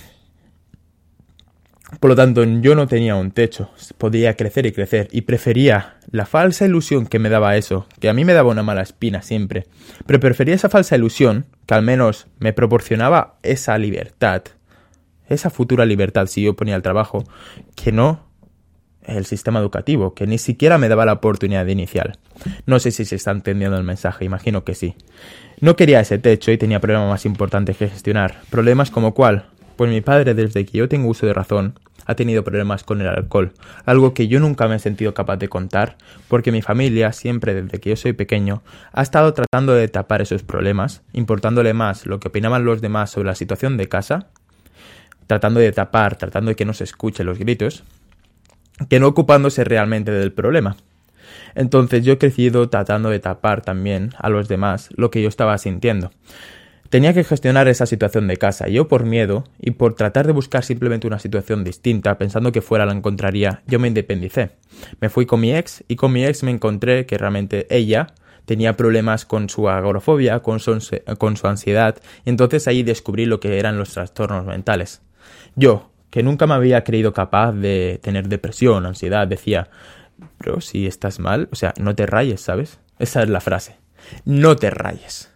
Por 2.00 2.10
lo 2.10 2.16
tanto, 2.16 2.42
yo 2.44 2.74
no 2.74 2.86
tenía 2.86 3.14
un 3.14 3.30
techo, 3.30 3.70
podía 3.98 4.34
crecer 4.34 4.66
y 4.66 4.72
crecer, 4.72 5.08
y 5.12 5.22
prefería 5.22 5.96
la 6.10 6.26
falsa 6.26 6.64
ilusión 6.64 7.06
que 7.06 7.18
me 7.18 7.28
daba 7.28 7.56
eso, 7.56 7.86
que 8.00 8.08
a 8.08 8.14
mí 8.14 8.24
me 8.24 8.32
daba 8.32 8.50
una 8.50 8.62
mala 8.62 8.82
espina 8.82 9.22
siempre, 9.22 9.66
pero 10.06 10.18
prefería 10.18 10.54
esa 10.54 10.68
falsa 10.68 10.96
ilusión, 10.96 11.46
que 11.66 11.74
al 11.74 11.82
menos 11.82 12.26
me 12.38 12.52
proporcionaba 12.52 13.36
esa 13.42 13.76
libertad, 13.78 14.42
esa 15.28 15.50
futura 15.50 15.86
libertad 15.86 16.26
si 16.26 16.42
yo 16.42 16.56
ponía 16.56 16.76
el 16.76 16.82
trabajo, 16.82 17.24
que 17.76 17.92
no 17.92 18.32
el 19.04 19.26
sistema 19.26 19.58
educativo, 19.58 20.14
que 20.14 20.26
ni 20.26 20.38
siquiera 20.38 20.78
me 20.78 20.88
daba 20.88 21.04
la 21.04 21.14
oportunidad 21.14 21.66
inicial. 21.66 22.18
No 22.66 22.78
sé 22.78 22.90
si 22.90 23.04
se 23.04 23.16
está 23.16 23.32
entendiendo 23.32 23.76
el 23.76 23.84
mensaje, 23.84 24.24
imagino 24.24 24.64
que 24.64 24.74
sí. 24.74 24.94
No 25.60 25.76
quería 25.76 26.00
ese 26.00 26.18
techo 26.18 26.52
y 26.52 26.58
tenía 26.58 26.80
problemas 26.80 27.08
más 27.08 27.26
importantes 27.26 27.76
que 27.76 27.88
gestionar. 27.88 28.40
Problemas 28.50 28.90
como 28.90 29.14
cuál? 29.14 29.46
Pues 29.76 29.90
mi 29.90 30.00
padre, 30.00 30.34
desde 30.34 30.64
que 30.64 30.78
yo 30.78 30.88
tengo 30.88 31.08
uso 31.08 31.26
de 31.26 31.34
razón, 31.34 31.78
ha 32.06 32.14
tenido 32.14 32.42
problemas 32.44 32.84
con 32.84 33.00
el 33.00 33.08
alcohol, 33.08 33.52
algo 33.84 34.12
que 34.14 34.28
yo 34.28 34.40
nunca 34.40 34.68
me 34.68 34.76
he 34.76 34.78
sentido 34.78 35.14
capaz 35.14 35.36
de 35.36 35.48
contar, 35.48 35.96
porque 36.28 36.52
mi 36.52 36.62
familia, 36.62 37.12
siempre 37.12 37.54
desde 37.54 37.80
que 37.80 37.90
yo 37.90 37.96
soy 37.96 38.12
pequeño, 38.12 38.62
ha 38.92 39.02
estado 39.02 39.32
tratando 39.34 39.72
de 39.74 39.88
tapar 39.88 40.22
esos 40.22 40.42
problemas, 40.42 41.02
importándole 41.12 41.74
más 41.74 42.06
lo 42.06 42.20
que 42.20 42.28
opinaban 42.28 42.64
los 42.64 42.80
demás 42.80 43.10
sobre 43.10 43.28
la 43.28 43.34
situación 43.34 43.76
de 43.76 43.88
casa, 43.88 44.28
tratando 45.26 45.60
de 45.60 45.72
tapar, 45.72 46.16
tratando 46.16 46.50
de 46.50 46.56
que 46.56 46.64
no 46.64 46.74
se 46.74 46.84
escuchen 46.84 47.26
los 47.26 47.38
gritos, 47.38 47.84
que 48.88 49.00
no 49.00 49.08
ocupándose 49.08 49.64
realmente 49.64 50.10
del 50.10 50.32
problema. 50.32 50.76
Entonces 51.54 52.04
yo 52.04 52.14
he 52.14 52.18
crecido 52.18 52.68
tratando 52.68 53.10
de 53.10 53.20
tapar 53.20 53.62
también 53.62 54.10
a 54.18 54.28
los 54.28 54.48
demás 54.48 54.88
lo 54.96 55.10
que 55.10 55.22
yo 55.22 55.28
estaba 55.28 55.56
sintiendo. 55.58 56.10
Tenía 56.92 57.14
que 57.14 57.24
gestionar 57.24 57.68
esa 57.68 57.86
situación 57.86 58.28
de 58.28 58.36
casa. 58.36 58.68
Yo 58.68 58.86
por 58.86 59.06
miedo 59.06 59.44
y 59.58 59.70
por 59.70 59.94
tratar 59.94 60.26
de 60.26 60.34
buscar 60.34 60.62
simplemente 60.62 61.06
una 61.06 61.18
situación 61.18 61.64
distinta, 61.64 62.18
pensando 62.18 62.52
que 62.52 62.60
fuera 62.60 62.84
la 62.84 62.92
encontraría, 62.92 63.62
yo 63.66 63.78
me 63.78 63.88
independicé. 63.88 64.50
Me 65.00 65.08
fui 65.08 65.24
con 65.24 65.40
mi 65.40 65.54
ex 65.54 65.82
y 65.88 65.96
con 65.96 66.12
mi 66.12 66.26
ex 66.26 66.42
me 66.42 66.50
encontré 66.50 67.06
que 67.06 67.16
realmente 67.16 67.66
ella 67.70 68.08
tenía 68.44 68.76
problemas 68.76 69.24
con 69.24 69.48
su 69.48 69.70
agorafobia, 69.70 70.40
con 70.40 70.60
su, 70.60 70.78
con 71.16 71.38
su 71.38 71.46
ansiedad, 71.46 71.96
y 72.26 72.28
entonces 72.28 72.68
ahí 72.68 72.82
descubrí 72.82 73.24
lo 73.24 73.40
que 73.40 73.58
eran 73.58 73.78
los 73.78 73.94
trastornos 73.94 74.44
mentales. 74.44 75.00
Yo, 75.56 75.92
que 76.10 76.22
nunca 76.22 76.46
me 76.46 76.52
había 76.52 76.84
creído 76.84 77.14
capaz 77.14 77.52
de 77.52 78.00
tener 78.02 78.28
depresión, 78.28 78.84
ansiedad, 78.84 79.26
decía, 79.26 79.70
pero 80.36 80.60
si 80.60 80.86
estás 80.86 81.20
mal, 81.20 81.48
o 81.52 81.56
sea, 81.56 81.72
no 81.80 81.94
te 81.94 82.04
rayes, 82.04 82.42
¿sabes? 82.42 82.80
Esa 82.98 83.22
es 83.22 83.30
la 83.30 83.40
frase. 83.40 83.76
No 84.26 84.56
te 84.56 84.68
rayes 84.68 85.31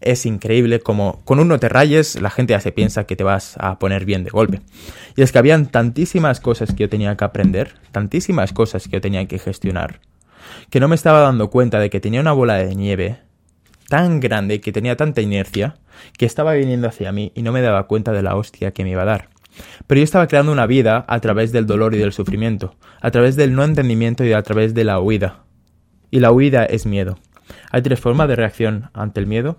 es 0.00 0.26
increíble 0.26 0.80
como 0.80 1.20
con 1.24 1.40
un 1.40 1.48
no 1.48 1.58
te 1.58 1.68
rayes 1.68 2.20
la 2.20 2.30
gente 2.30 2.52
ya 2.52 2.60
se 2.60 2.72
piensa 2.72 3.04
que 3.04 3.16
te 3.16 3.24
vas 3.24 3.56
a 3.58 3.78
poner 3.78 4.04
bien 4.04 4.24
de 4.24 4.30
golpe. 4.30 4.60
Y 5.16 5.22
es 5.22 5.32
que 5.32 5.38
habían 5.38 5.66
tantísimas 5.66 6.40
cosas 6.40 6.72
que 6.72 6.84
yo 6.84 6.88
tenía 6.88 7.16
que 7.16 7.24
aprender, 7.24 7.74
tantísimas 7.92 8.52
cosas 8.52 8.84
que 8.84 8.92
yo 8.92 9.00
tenía 9.00 9.26
que 9.26 9.38
gestionar, 9.38 10.00
que 10.70 10.80
no 10.80 10.88
me 10.88 10.94
estaba 10.94 11.20
dando 11.20 11.50
cuenta 11.50 11.78
de 11.78 11.90
que 11.90 12.00
tenía 12.00 12.20
una 12.20 12.32
bola 12.32 12.54
de 12.54 12.74
nieve 12.74 13.18
tan 13.88 14.20
grande, 14.20 14.60
que 14.60 14.72
tenía 14.72 14.96
tanta 14.96 15.20
inercia, 15.20 15.76
que 16.16 16.24
estaba 16.24 16.54
viniendo 16.54 16.88
hacia 16.88 17.12
mí 17.12 17.32
y 17.34 17.42
no 17.42 17.52
me 17.52 17.60
daba 17.60 17.86
cuenta 17.86 18.12
de 18.12 18.22
la 18.22 18.36
hostia 18.36 18.70
que 18.70 18.84
me 18.84 18.90
iba 18.90 19.02
a 19.02 19.06
dar. 19.06 19.28
Pero 19.86 19.98
yo 19.98 20.04
estaba 20.04 20.28
creando 20.28 20.52
una 20.52 20.66
vida 20.66 21.04
a 21.08 21.20
través 21.20 21.52
del 21.52 21.66
dolor 21.66 21.94
y 21.94 21.98
del 21.98 22.12
sufrimiento, 22.12 22.76
a 23.00 23.10
través 23.10 23.36
del 23.36 23.54
no 23.54 23.64
entendimiento 23.64 24.24
y 24.24 24.32
a 24.32 24.42
través 24.42 24.74
de 24.74 24.84
la 24.84 25.00
huida. 25.00 25.44
Y 26.10 26.20
la 26.20 26.32
huida 26.32 26.64
es 26.64 26.86
miedo. 26.86 27.18
Hay 27.70 27.82
tres 27.82 28.00
formas 28.00 28.28
de 28.28 28.36
reacción 28.36 28.90
ante 28.94 29.20
el 29.20 29.26
miedo. 29.26 29.58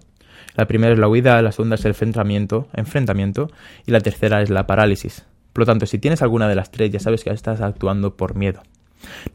La 0.55 0.67
primera 0.67 0.93
es 0.93 1.00
la 1.00 1.08
huida, 1.08 1.41
la 1.41 1.51
segunda 1.51 1.75
es 1.75 1.86
el 1.86 1.91
enfrentamiento, 1.91 2.67
enfrentamiento 2.74 3.50
y 3.86 3.91
la 3.91 4.01
tercera 4.01 4.41
es 4.41 4.50
la 4.50 4.67
parálisis. 4.67 5.25
Por 5.53 5.62
lo 5.62 5.65
tanto, 5.65 5.86
si 5.86 5.98
tienes 5.98 6.22
alguna 6.22 6.48
de 6.48 6.55
las 6.55 6.72
tres, 6.72 6.91
ya 6.91 7.00
sabes 7.00 7.24
que 7.24 7.29
estás 7.29 7.62
actuando 7.62 8.15
por 8.15 8.36
miedo. 8.36 8.62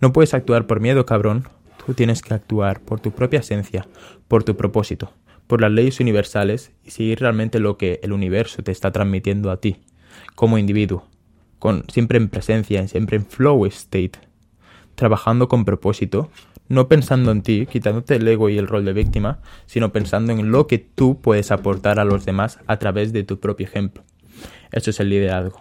No 0.01 0.13
puedes 0.13 0.35
actuar 0.35 0.67
por 0.67 0.81
miedo, 0.81 1.07
cabrón. 1.07 1.49
Tú 1.85 1.95
tienes 1.95 2.23
que 2.23 2.35
actuar 2.35 2.81
por 2.81 3.01
tu 3.01 3.13
propia 3.13 3.41
esencia, 3.41 3.87
por 4.29 4.45
tu 4.45 4.57
propósito, 4.57 5.13
por 5.47 5.61
las 5.61 5.71
leyes 5.71 6.01
universales 6.01 6.73
y 6.85 6.91
seguir 6.91 7.21
realmente 7.21 7.61
lo 7.61 7.77
que 7.77 8.01
el 8.03 8.13
universo 8.13 8.63
te 8.63 8.73
está 8.73 8.91
transmitiendo 8.93 9.51
a 9.51 9.59
ti, 9.59 9.77
como 10.35 10.59
individuo, 10.59 11.07
con 11.59 11.85
siempre 11.89 12.19
en 12.19 12.29
presencia, 12.29 12.87
siempre 12.89 13.17
en 13.17 13.27
flow 13.27 13.67
state, 13.67 14.19
trabajando 14.95 15.49
con 15.49 15.65
propósito, 15.65 16.31
no 16.69 16.89
pensando 16.89 17.31
en 17.31 17.43
ti, 17.43 17.67
quitándote 17.67 18.17
el 18.17 18.27
ego 18.27 18.49
y 18.49 18.59
el 18.59 18.67
rol 18.67 18.85
de 18.85 18.93
víctima, 18.93 19.39
sino 19.67 19.93
pensando 19.93 20.33
en 20.33 20.51
lo 20.51 20.67
que 20.67 20.79
tú 20.79 21.21
puedes 21.21 21.51
aportar 21.51 21.99
a 21.99 22.05
los 22.05 22.25
demás 22.25 22.59
a 22.67 22.79
través 22.79 23.13
de 23.13 23.25
tu 23.25 23.39
propio 23.39 23.67
ejemplo. 23.67 24.03
Eso 24.73 24.91
es 24.91 25.01
el 25.01 25.11
liderazgo. 25.11 25.61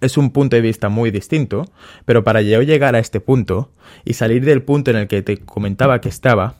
Es 0.00 0.18
un 0.18 0.30
punto 0.30 0.56
de 0.56 0.62
vista 0.62 0.88
muy 0.88 1.10
distinto, 1.10 1.64
pero 2.04 2.24
para 2.24 2.42
yo 2.42 2.60
llegar 2.62 2.94
a 2.94 2.98
este 2.98 3.20
punto 3.20 3.70
y 4.04 4.14
salir 4.14 4.44
del 4.44 4.62
punto 4.62 4.90
en 4.90 4.98
el 4.98 5.08
que 5.08 5.22
te 5.22 5.38
comentaba 5.38 6.00
que 6.00 6.08
estaba, 6.08 6.56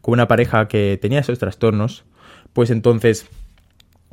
con 0.00 0.14
una 0.14 0.26
pareja 0.26 0.66
que 0.66 0.98
tenía 1.00 1.20
esos 1.20 1.38
trastornos, 1.38 2.04
pues 2.52 2.70
entonces 2.70 3.26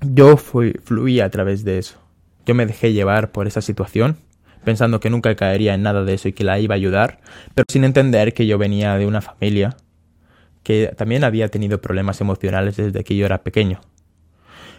yo 0.01 0.37
fui, 0.37 0.73
fluí 0.83 1.19
a 1.19 1.29
través 1.29 1.63
de 1.63 1.79
eso. 1.79 1.97
Yo 2.45 2.53
me 2.53 2.65
dejé 2.65 2.93
llevar 2.93 3.31
por 3.31 3.47
esa 3.47 3.61
situación 3.61 4.17
pensando 4.63 4.99
que 4.99 5.09
nunca 5.09 5.35
caería 5.35 5.73
en 5.73 5.83
nada 5.83 6.03
de 6.03 6.13
eso 6.13 6.27
y 6.27 6.33
que 6.33 6.43
la 6.43 6.59
iba 6.59 6.75
a 6.75 6.77
ayudar, 6.77 7.19
pero 7.55 7.65
sin 7.69 7.83
entender 7.83 8.33
que 8.33 8.47
yo 8.47 8.57
venía 8.57 8.95
de 8.97 9.05
una 9.05 9.21
familia 9.21 9.77
que 10.63 10.93
también 10.97 11.23
había 11.23 11.47
tenido 11.47 11.81
problemas 11.81 12.21
emocionales 12.21 12.77
desde 12.77 13.03
que 13.03 13.15
yo 13.15 13.25
era 13.25 13.43
pequeño. 13.43 13.81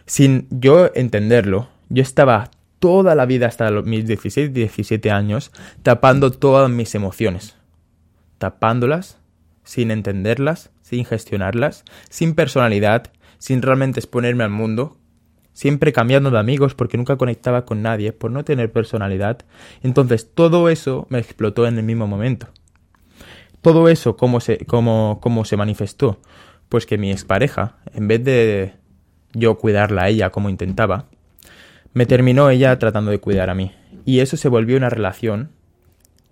Sin 0.07 0.47
yo 0.51 0.91
entenderlo, 0.95 1.69
yo 1.89 2.03
estaba 2.03 2.51
toda 2.79 3.15
la 3.15 3.27
vida 3.27 3.47
hasta 3.47 3.71
mis 3.71 4.07
16, 4.07 4.53
17 4.53 5.11
años 5.11 5.53
tapando 5.83 6.31
todas 6.31 6.71
mis 6.71 6.95
emociones, 6.95 7.57
tapándolas, 8.39 9.19
sin 9.65 9.91
entenderlas, 9.91 10.71
sin 10.83 11.05
gestionarlas, 11.05 11.85
sin 12.09 12.35
personalidad, 12.35 13.13
sin 13.39 13.63
realmente 13.63 14.01
exponerme 14.01 14.45
al 14.45 14.51
mundo, 14.51 14.97
siempre 15.61 15.93
cambiando 15.93 16.31
de 16.31 16.39
amigos 16.39 16.75
porque 16.75 16.97
nunca 16.97 17.19
conectaba 17.19 17.67
con 17.67 17.83
nadie, 17.83 18.15
por 18.15 18.31
no 18.31 18.45
tener 18.45 18.73
personalidad. 18.73 19.41
Entonces 19.83 20.31
todo 20.35 20.71
eso 20.71 21.07
me 21.11 21.19
explotó 21.19 21.67
en 21.67 21.77
el 21.77 21.85
mismo 21.85 22.07
momento. 22.07 22.47
Todo 23.61 23.91
eso, 23.91 24.17
¿cómo 24.17 24.41
se, 24.41 24.65
cómo, 24.65 25.19
cómo 25.21 25.45
se 25.45 25.59
manifestó? 25.59 26.19
Pues 26.71 26.87
que 26.87 26.97
mi 26.97 27.13
expareja, 27.13 27.77
en 27.93 28.09
vez 28.09 28.25
de 28.25 28.73
yo 29.35 29.59
cuidarla 29.59 30.05
a 30.05 30.09
ella 30.09 30.31
como 30.31 30.49
intentaba, 30.49 31.05
me 31.93 32.07
terminó 32.07 32.49
ella 32.49 32.79
tratando 32.79 33.11
de 33.11 33.21
cuidar 33.21 33.51
a 33.51 33.55
mí. 33.55 33.73
Y 34.07 34.21
eso 34.21 34.39
se 34.39 34.49
volvió 34.49 34.79
una 34.79 34.89
relación 34.89 35.51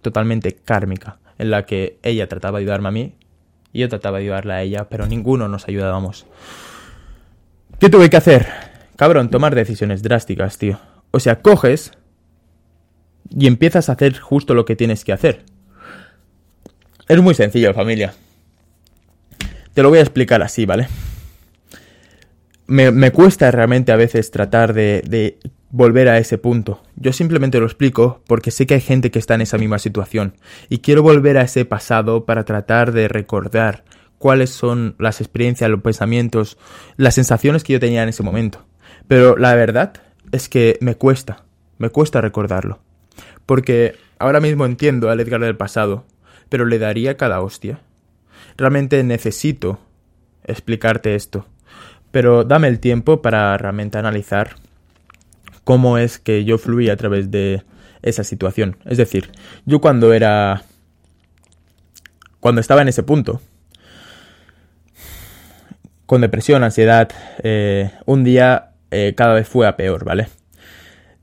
totalmente 0.00 0.54
kármica, 0.54 1.18
en 1.37 1.50
la 1.50 1.66
que 1.66 1.99
ella 2.02 2.28
trataba 2.28 2.61
de 2.61 2.62
ayudarme 2.62 2.88
a 2.88 2.92
mí 2.92 3.14
y 3.75 3.80
yo 3.80 3.90
trataba 3.90 4.16
de 4.16 4.25
ayudarla 4.25 4.54
a 4.54 4.62
ella, 4.62 4.88
pero 4.88 5.06
ninguno 5.06 5.49
nos 5.49 5.68
ayudábamos. 5.68 6.25
¿Qué 7.78 7.90
tuve 7.90 8.08
que 8.08 8.16
hacer? 8.16 8.68
Cabrón, 8.99 9.31
tomar 9.31 9.55
decisiones 9.55 10.02
drásticas, 10.02 10.59
tío. 10.59 10.81
O 11.12 11.21
sea, 11.21 11.40
coges 11.40 11.93
y 13.31 13.47
empiezas 13.47 13.88
a 13.88 13.93
hacer 13.93 14.19
justo 14.19 14.55
lo 14.55 14.64
que 14.64 14.75
tienes 14.75 15.05
que 15.05 15.12
hacer. 15.12 15.45
Es 17.07 17.23
muy 17.23 17.35
sencillo, 17.35 17.73
familia. 17.73 18.12
Te 19.73 19.85
lo 19.85 19.90
voy 19.90 20.00
a 20.00 20.02
explicar 20.02 20.43
así, 20.43 20.67
¿vale? 20.67 20.88
Me, 22.67 23.12
cuesta 23.12 23.49
realmente 23.52 23.93
a 23.93 23.97
veces 23.97 24.33
tratar 24.33 24.73
de, 24.73 25.05
de 25.07 25.38
volver 25.71 26.09
a 26.09 26.19
ese 26.19 26.37
punto. 26.37 26.83
Yo 26.97 27.12
simplemente 27.12 27.61
lo 27.61 27.67
explico 27.67 28.21
porque 28.26 28.50
sé 28.50 28.67
que 28.67 28.75
hay 28.75 28.81
gente 28.81 29.12
que 29.12 29.21
está 29.21 29.37
en 29.37 29.43
esa 29.43 29.59
misma 29.59 29.78
situación 29.78 30.35
y 30.69 30.78
quiero 30.78 31.05
volver 31.05 31.38
a 31.38 31.43
ese 31.43 31.64
pasado 31.64 32.25
para 32.25 32.45
tratar 32.45 32.90
de 32.90 33.07
recordar 33.07 33.85
cuáles 34.19 34.50
son 34.50 34.97
las 34.99 35.21
experiencias, 35.21 35.71
los 35.71 35.83
pensamientos, 35.83 36.59
las 36.97 37.14
sensaciones 37.14 37.62
que 37.62 37.75
yo 37.75 37.81
tenía 37.81 38.02
en 38.02 38.09
ese 38.09 38.25
momento. 38.25 38.68
Pero 39.09 39.37
la 39.37 39.55
verdad 39.55 39.95
es 40.33 40.49
que 40.49 40.77
me 40.81 40.95
cuesta, 40.95 41.45
me 41.79 41.88
cuesta 41.88 42.21
recordarlo. 42.21 42.79
Porque 43.47 43.97
ahora 44.19 44.41
mismo 44.41 44.67
entiendo 44.67 45.11
al 45.11 45.21
Edgar 45.21 45.41
del 45.41 45.57
pasado, 45.57 46.05
pero 46.50 46.67
le 46.67 46.79
daría 46.79 47.17
cada 47.17 47.41
hostia. 47.41 47.81
Realmente 48.57 49.03
necesito 49.03 49.81
explicarte 50.45 51.15
esto. 51.15 51.47
Pero 52.11 52.45
dame 52.45 52.69
el 52.69 52.81
tiempo 52.81 53.23
para 53.23 53.57
realmente 53.57 53.99
analizar 53.99 54.57
cómo 55.65 55.99
es 55.99 56.19
que 56.19 56.45
yo 56.45 56.59
fluí 56.59 56.91
a 56.91 56.97
través 56.97 57.31
de 57.31 57.62
esa 58.03 58.25
situación. 58.25 58.77
Es 58.85 58.99
decir, 58.99 59.31
yo 59.65 59.81
cuando 59.81 60.12
era... 60.12 60.65
cuando 62.41 62.61
estaba 62.61 62.83
en 62.83 62.88
ese 62.88 63.03
punto, 63.03 63.41
con 66.07 66.21
depresión, 66.21 66.65
ansiedad, 66.65 67.11
eh, 67.43 67.91
un 68.07 68.25
día 68.25 68.71
eh, 68.90 69.14
cada 69.16 69.35
vez 69.35 69.49
fue 69.49 69.66
a 69.66 69.76
peor, 69.76 70.04
¿vale? 70.04 70.28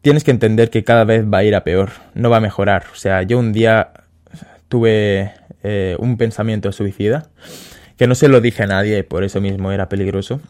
Tienes 0.02 0.24
que 0.24 0.32
entender 0.32 0.70
que 0.70 0.84
cada 0.84 1.04
vez 1.04 1.26
va 1.26 1.40
a 1.40 1.44
ir 1.44 1.56
a 1.56 1.64
peor, 1.64 1.92
no 2.14 2.30
va 2.30 2.38
a 2.38 2.42
mejorar. 2.42 2.86
O 2.92 2.96
sea, 2.96 3.24
yo 3.24 3.40
un 3.40 3.54
día 3.54 3.92
tuve 4.68 5.34
eh, 5.64 5.96
un 6.00 6.18
pensamiento 6.18 6.72
suicida, 6.72 7.30
que 7.98 8.08
no 8.08 8.16
se 8.16 8.28
lo 8.28 8.42
dije 8.42 8.64
a 8.64 8.68
nadie, 8.68 9.04
por 9.04 9.24
eso 9.24 9.42
mismo 9.42 9.72
era 9.72 9.90
peligroso. 9.90 10.42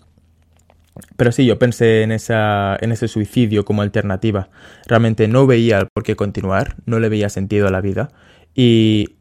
Pero 1.18 1.32
sí, 1.32 1.46
yo 1.46 1.60
pensé 1.60 2.04
en, 2.04 2.12
esa, 2.12 2.78
en 2.80 2.92
ese 2.92 3.08
suicidio 3.08 3.66
como 3.66 3.82
alternativa. 3.82 4.50
Realmente 4.88 5.28
no 5.28 5.46
veía 5.46 5.88
por 5.94 6.04
qué 6.04 6.16
continuar, 6.16 6.76
no 6.86 7.00
le 7.00 7.10
veía 7.10 7.30
sentido 7.30 7.68
a 7.68 7.72
la 7.72 7.82
vida. 7.82 8.10
Y 8.54 9.16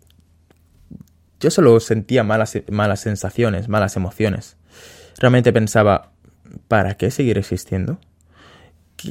yo 1.40 1.50
solo 1.50 1.78
sentía 1.80 2.24
malas, 2.24 2.58
malas 2.70 3.00
sensaciones, 3.00 3.68
malas 3.68 3.96
emociones. 3.96 4.56
Realmente 5.18 5.52
pensaba, 5.52 6.12
¿para 6.68 6.94
qué 6.94 7.10
seguir 7.10 7.38
existiendo? 7.38 7.98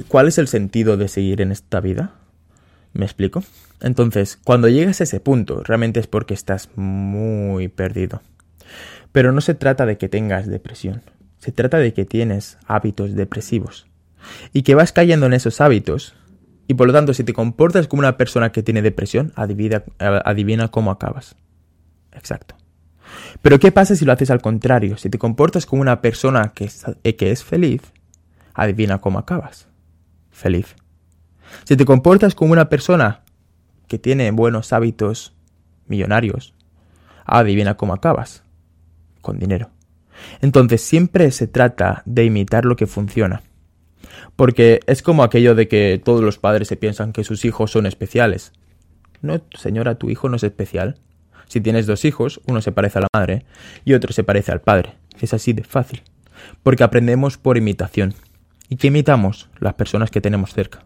¿Cuál 0.08 0.28
es 0.28 0.38
el 0.38 0.48
sentido 0.48 0.98
de 0.98 1.08
seguir 1.08 1.42
en 1.42 1.52
esta 1.52 1.80
vida? 1.80 2.16
¿Me 2.94 3.06
explico? 3.06 3.44
Entonces, 3.82 4.40
cuando 4.44 4.70
llegas 4.70 5.02
a 5.02 5.04
ese 5.04 5.20
punto, 5.20 5.62
realmente 5.64 6.00
es 6.00 6.08
porque 6.08 6.34
estás 6.34 6.70
muy 6.76 7.68
perdido. 7.68 8.22
Pero 9.12 9.32
no 9.32 9.42
se 9.42 9.54
trata 9.54 9.86
de 9.86 9.98
que 9.98 10.10
tengas 10.10 10.48
depresión, 10.48 11.02
se 11.38 11.52
trata 11.52 11.78
de 11.78 11.94
que 11.94 12.06
tienes 12.06 12.58
hábitos 12.66 13.14
depresivos 13.14 13.86
y 14.54 14.64
que 14.64 14.76
vas 14.76 14.94
cayendo 14.94 15.26
en 15.26 15.34
esos 15.34 15.62
hábitos 15.62 16.16
y 16.68 16.76
por 16.76 16.88
lo 16.88 16.94
tanto 16.94 17.14
si 17.14 17.24
te 17.24 17.34
comportas 17.34 17.88
como 17.88 18.00
una 18.00 18.18
persona 18.18 18.52
que 18.52 18.64
tiene 18.64 18.82
depresión, 18.82 19.34
adivina, 19.36 19.84
adivina 20.00 20.70
cómo 20.70 20.92
acabas. 20.92 21.36
Exacto. 22.14 22.56
Pero 23.42 23.60
¿qué 23.60 23.72
pasa 23.72 23.96
si 23.96 24.06
lo 24.06 24.12
haces 24.12 24.32
al 24.32 24.42
contrario? 24.42 24.98
Si 24.98 25.10
te 25.10 25.18
comportas 25.18 25.66
como 25.66 25.82
una 25.82 26.02
persona 26.02 26.54
que 26.54 26.66
es, 26.66 26.86
eh, 27.04 27.16
que 27.16 27.32
es 27.32 27.44
feliz, 27.44 27.82
adivina 28.54 29.00
cómo 29.00 29.20
acabas. 29.20 29.68
Feliz. 30.32 30.76
Si 31.66 31.78
te 31.78 31.86
comportas 31.86 32.36
como 32.36 32.54
una 32.54 32.70
persona 32.70 33.22
que 33.88 34.00
tiene 34.00 34.32
buenos 34.32 34.74
hábitos 34.74 35.34
millonarios, 35.88 36.54
adivina 37.26 37.76
cómo 37.76 37.94
acabas. 37.94 38.44
Con 39.22 39.40
dinero. 39.40 39.70
Entonces 40.42 40.82
siempre 40.82 41.32
se 41.32 41.48
trata 41.48 42.04
de 42.06 42.26
imitar 42.26 42.66
lo 42.66 42.76
que 42.76 42.88
funciona. 42.88 43.42
Porque 44.36 44.80
es 44.88 45.02
como 45.02 45.24
aquello 45.24 45.56
de 45.56 45.68
que 45.68 46.02
todos 46.04 46.24
los 46.24 46.40
padres 46.40 46.68
se 46.68 46.76
piensan 46.76 47.14
que 47.14 47.24
sus 47.24 47.46
hijos 47.46 47.72
son 47.72 47.86
especiales. 47.86 48.52
No, 49.22 49.42
señora, 49.58 49.96
tu 49.96 50.10
hijo 50.10 50.28
no 50.30 50.36
es 50.36 50.44
especial. 50.44 51.00
Si 51.48 51.62
tienes 51.62 51.86
dos 51.86 52.06
hijos, 52.06 52.42
uno 52.48 52.62
se 52.62 52.72
parece 52.72 53.00
a 53.00 53.02
la 53.02 53.08
madre 53.14 53.46
y 53.86 53.94
otro 53.94 54.14
se 54.14 54.24
parece 54.24 54.52
al 54.52 54.62
padre. 54.62 54.94
Es 55.20 55.34
así 55.34 55.54
de 55.54 55.64
fácil. 55.64 56.02
Porque 56.64 56.84
aprendemos 56.84 57.38
por 57.38 57.58
imitación. 57.58 58.14
¿Y 58.70 58.78
qué 58.78 58.88
imitamos? 58.88 59.50
Las 59.60 59.76
personas 59.76 60.10
que 60.10 60.22
tenemos 60.22 60.54
cerca. 60.54 60.86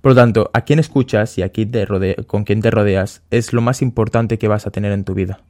Por 0.00 0.12
lo 0.12 0.16
tanto, 0.16 0.50
a 0.52 0.62
quién 0.62 0.78
escuchas 0.78 1.38
y 1.38 1.42
a 1.42 1.50
quién 1.50 1.70
te 1.70 1.86
con 2.26 2.44
quién 2.44 2.60
te 2.60 2.70
rodeas 2.70 3.22
es 3.30 3.52
lo 3.52 3.60
más 3.60 3.82
importante 3.82 4.38
que 4.38 4.48
vas 4.48 4.66
a 4.66 4.70
tener 4.70 4.92
en 4.92 5.04
tu 5.04 5.14
vida. 5.14 5.40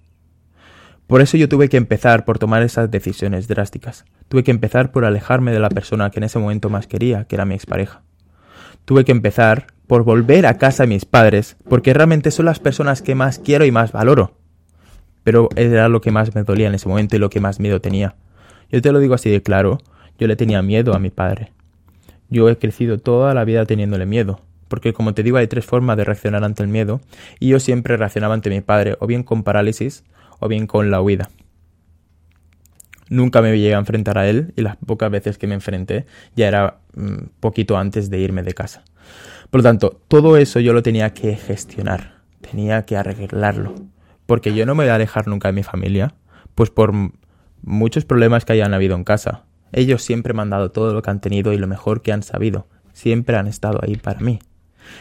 Por 1.06 1.20
eso 1.20 1.36
yo 1.36 1.48
tuve 1.48 1.68
que 1.68 1.76
empezar 1.76 2.24
por 2.24 2.38
tomar 2.38 2.62
esas 2.62 2.90
decisiones 2.90 3.48
drásticas. 3.48 4.04
Tuve 4.28 4.44
que 4.44 4.50
empezar 4.50 4.92
por 4.92 5.04
alejarme 5.04 5.52
de 5.52 5.60
la 5.60 5.68
persona 5.68 6.10
que 6.10 6.20
en 6.20 6.24
ese 6.24 6.38
momento 6.38 6.70
más 6.70 6.86
quería, 6.86 7.24
que 7.24 7.36
era 7.36 7.44
mi 7.44 7.54
expareja. 7.54 8.02
Tuve 8.84 9.04
que 9.04 9.12
empezar 9.12 9.66
por 9.86 10.04
volver 10.04 10.46
a 10.46 10.58
casa 10.58 10.84
a 10.84 10.86
mis 10.86 11.04
padres, 11.04 11.56
porque 11.68 11.94
realmente 11.94 12.30
son 12.30 12.46
las 12.46 12.58
personas 12.58 13.02
que 13.02 13.14
más 13.14 13.38
quiero 13.38 13.64
y 13.64 13.70
más 13.70 13.92
valoro. 13.92 14.32
Pero 15.22 15.48
era 15.54 15.88
lo 15.88 16.00
que 16.00 16.10
más 16.10 16.34
me 16.34 16.42
dolía 16.42 16.68
en 16.68 16.74
ese 16.74 16.88
momento 16.88 17.14
y 17.14 17.18
lo 17.18 17.30
que 17.30 17.40
más 17.40 17.60
miedo 17.60 17.80
tenía. 17.80 18.16
Yo 18.70 18.82
te 18.82 18.90
lo 18.90 18.98
digo 18.98 19.14
así 19.14 19.30
de 19.30 19.42
claro, 19.42 19.78
yo 20.18 20.26
le 20.26 20.36
tenía 20.36 20.62
miedo 20.62 20.94
a 20.94 20.98
mi 20.98 21.10
padre. 21.10 21.52
Yo 22.28 22.48
he 22.48 22.56
crecido 22.56 22.98
toda 22.98 23.34
la 23.34 23.44
vida 23.44 23.66
teniéndole 23.66 24.06
miedo, 24.06 24.40
porque 24.68 24.92
como 24.92 25.12
te 25.12 25.22
digo 25.22 25.36
hay 25.36 25.46
tres 25.46 25.66
formas 25.66 25.96
de 25.96 26.04
reaccionar 26.04 26.42
ante 26.42 26.62
el 26.62 26.68
miedo, 26.70 27.00
y 27.38 27.48
yo 27.48 27.60
siempre 27.60 27.96
reaccionaba 27.96 28.34
ante 28.34 28.50
mi 28.50 28.62
padre, 28.62 28.96
o 28.98 29.06
bien 29.06 29.22
con 29.22 29.42
parálisis, 29.42 30.04
o 30.40 30.48
bien 30.48 30.66
con 30.66 30.90
la 30.90 31.02
huida. 31.02 31.28
Nunca 33.12 33.42
me 33.42 33.50
llegué 33.58 33.74
a 33.74 33.78
enfrentar 33.78 34.16
a 34.16 34.26
él, 34.26 34.54
y 34.56 34.62
las 34.62 34.76
pocas 34.76 35.10
veces 35.10 35.36
que 35.36 35.46
me 35.46 35.52
enfrenté 35.52 36.06
ya 36.34 36.48
era 36.48 36.78
mm, 36.94 37.26
poquito 37.40 37.76
antes 37.76 38.08
de 38.08 38.18
irme 38.18 38.42
de 38.42 38.54
casa. 38.54 38.84
Por 39.50 39.58
lo 39.60 39.64
tanto, 39.64 40.00
todo 40.08 40.38
eso 40.38 40.60
yo 40.60 40.72
lo 40.72 40.82
tenía 40.82 41.12
que 41.12 41.36
gestionar, 41.36 42.22
tenía 42.40 42.86
que 42.86 42.96
arreglarlo, 42.96 43.74
porque 44.24 44.54
yo 44.54 44.64
no 44.64 44.74
me 44.74 44.84
voy 44.84 44.90
a 44.90 44.94
alejar 44.94 45.28
nunca 45.28 45.48
de 45.48 45.52
mi 45.52 45.62
familia, 45.62 46.14
pues 46.54 46.70
por 46.70 46.94
muchos 47.60 48.06
problemas 48.06 48.46
que 48.46 48.54
hayan 48.54 48.72
habido 48.72 48.96
en 48.96 49.04
casa. 49.04 49.44
Ellos 49.72 50.02
siempre 50.02 50.32
me 50.32 50.40
han 50.40 50.48
dado 50.48 50.70
todo 50.70 50.94
lo 50.94 51.02
que 51.02 51.10
han 51.10 51.20
tenido 51.20 51.52
y 51.52 51.58
lo 51.58 51.66
mejor 51.66 52.00
que 52.00 52.12
han 52.12 52.22
sabido. 52.22 52.66
Siempre 52.94 53.36
han 53.36 53.46
estado 53.46 53.80
ahí 53.82 53.96
para 53.96 54.20
mí. 54.20 54.38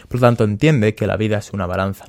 Por 0.10 0.20
lo 0.20 0.27
tanto, 0.27 0.44
entiende 0.44 0.96
que 0.96 1.08
la 1.08 1.15
vida 1.15 1.38
es 1.38 1.53
una 1.53 1.65
balanza. 1.65 2.06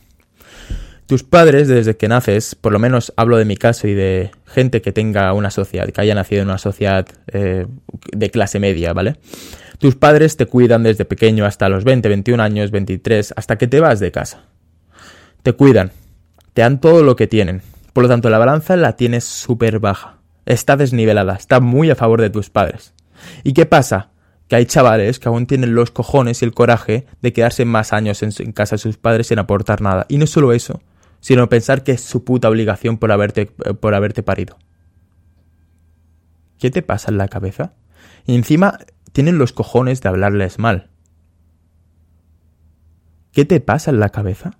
Tus 1.12 1.25
padres, 1.25 1.69
desde 1.69 1.97
que 1.97 2.09
naces, 2.09 2.54
por 2.54 2.73
lo 2.73 2.78
menos 2.78 3.12
hablo 3.16 3.37
de 3.37 3.45
mi 3.45 3.59
caso 3.59 3.87
y 3.87 3.92
de 3.92 4.31
gente 4.47 4.81
que 4.81 4.92
tenga 4.92 5.33
una 5.35 5.50
sociedad, 5.50 5.87
que 5.88 6.00
haya 6.00 6.14
nacido 6.14 6.40
en 6.40 6.49
una 6.49 6.57
sociedad 6.57 7.07
eh, 7.33 7.66
de 8.12 8.31
clase 8.31 8.59
media, 8.59 8.95
¿vale? 8.95 9.16
Tus 9.78 9.95
padres 9.97 10.37
te 10.37 10.47
cuidan 10.47 10.85
desde 10.85 11.04
pequeño 11.04 11.45
hasta 11.45 11.69
los 11.69 11.85
20, 11.85 12.09
21 12.09 12.42
años, 12.42 12.71
23, 12.71 13.35
hasta 13.37 13.59
que 13.59 13.66
te 13.66 13.81
vas 13.81 14.00
de 14.00 14.11
casa. 14.11 14.45
Te 15.42 15.52
cuidan, 15.52 15.92
te 16.54 16.62
dan 16.62 16.81
todo 16.81 17.02
lo 17.02 17.16
que 17.16 17.26
tienen. 17.26 17.61
Por 17.92 18.04
lo 18.04 18.09
tanto, 18.09 18.31
la 18.31 18.38
balanza 18.38 18.76
la 18.76 18.97
tienes 18.97 19.25
súper 19.25 19.81
baja 19.81 20.23
está 20.47 20.76
desnivelada, 20.76 21.35
está 21.35 21.61
muy 21.61 21.90
a 21.90 21.95
favor 21.95 22.21
de 22.21 22.31
tus 22.31 22.50
padres. 22.50 22.95
¿Y 23.45 23.52
qué 23.52 23.66
pasa? 23.66 24.11
Que 24.49 24.57
hay 24.57 24.66
chavales 24.66 25.19
que 25.19 25.28
aún 25.28 25.47
tienen 25.47 25.75
los 25.75 25.90
cojones 25.90 26.42
y 26.42 26.45
el 26.45 26.52
coraje 26.52 27.07
de 27.21 27.33
quedarse 27.33 27.64
más 27.64 27.92
años 27.92 28.23
en, 28.23 28.52
casa 28.52 28.76
de 28.76 28.81
sus 28.81 28.97
padres 28.97 29.28
sin 29.28 29.38
aportar 29.38 29.81
nada. 29.81 30.07
Y 30.09 30.19
no 30.19 30.26
solo 30.26 30.52
eso, 30.52 30.81
sino 31.22 31.48
pensar 31.48 31.84
que 31.84 31.92
es 31.92 32.02
su 32.02 32.24
puta 32.24 32.50
obligación 32.50 32.98
por 32.98 33.12
haberte, 33.12 33.46
por 33.46 33.94
haberte 33.94 34.22
parido. 34.22 34.58
¿Qué 36.58 36.70
te 36.70 36.82
pasa 36.82 37.10
en 37.10 37.16
la 37.16 37.28
cabeza? 37.28 37.74
Y 38.26 38.34
encima 38.34 38.78
tienen 39.12 39.38
los 39.38 39.52
cojones 39.52 40.02
de 40.02 40.08
hablarles 40.08 40.58
mal. 40.58 40.90
¿Qué 43.32 43.44
te 43.44 43.60
pasa 43.60 43.92
en 43.92 44.00
la 44.00 44.10
cabeza? 44.10 44.58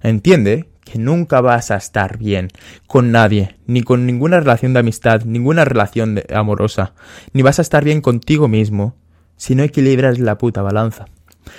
Entiende 0.00 0.70
que 0.84 1.00
nunca 1.00 1.40
vas 1.40 1.72
a 1.72 1.76
estar 1.76 2.16
bien 2.16 2.48
con 2.86 3.10
nadie, 3.10 3.56
ni 3.66 3.82
con 3.82 4.06
ninguna 4.06 4.38
relación 4.38 4.72
de 4.72 4.80
amistad, 4.80 5.22
ninguna 5.24 5.64
relación 5.64 6.22
amorosa, 6.32 6.94
ni 7.32 7.42
vas 7.42 7.58
a 7.58 7.62
estar 7.62 7.84
bien 7.84 8.00
contigo 8.00 8.46
mismo 8.46 8.94
si 9.36 9.56
no 9.56 9.64
equilibras 9.64 10.20
la 10.20 10.38
puta 10.38 10.62
balanza. 10.62 11.06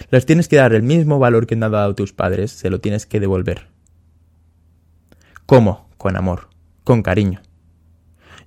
Les 0.10 0.26
tienes 0.26 0.48
que 0.48 0.58
dar 0.58 0.74
el 0.74 0.84
mismo 0.84 1.20
valor 1.20 1.48
que 1.48 1.56
han 1.56 1.62
dado 1.62 1.96
tus 1.96 2.14
padres, 2.14 2.52
se 2.52 2.70
lo 2.70 2.80
tienes 2.80 3.06
que 3.06 3.20
devolver. 3.20 3.68
¿Cómo? 5.46 5.90
Con 5.98 6.16
amor, 6.16 6.50
con 6.84 7.02
cariño. 7.02 7.42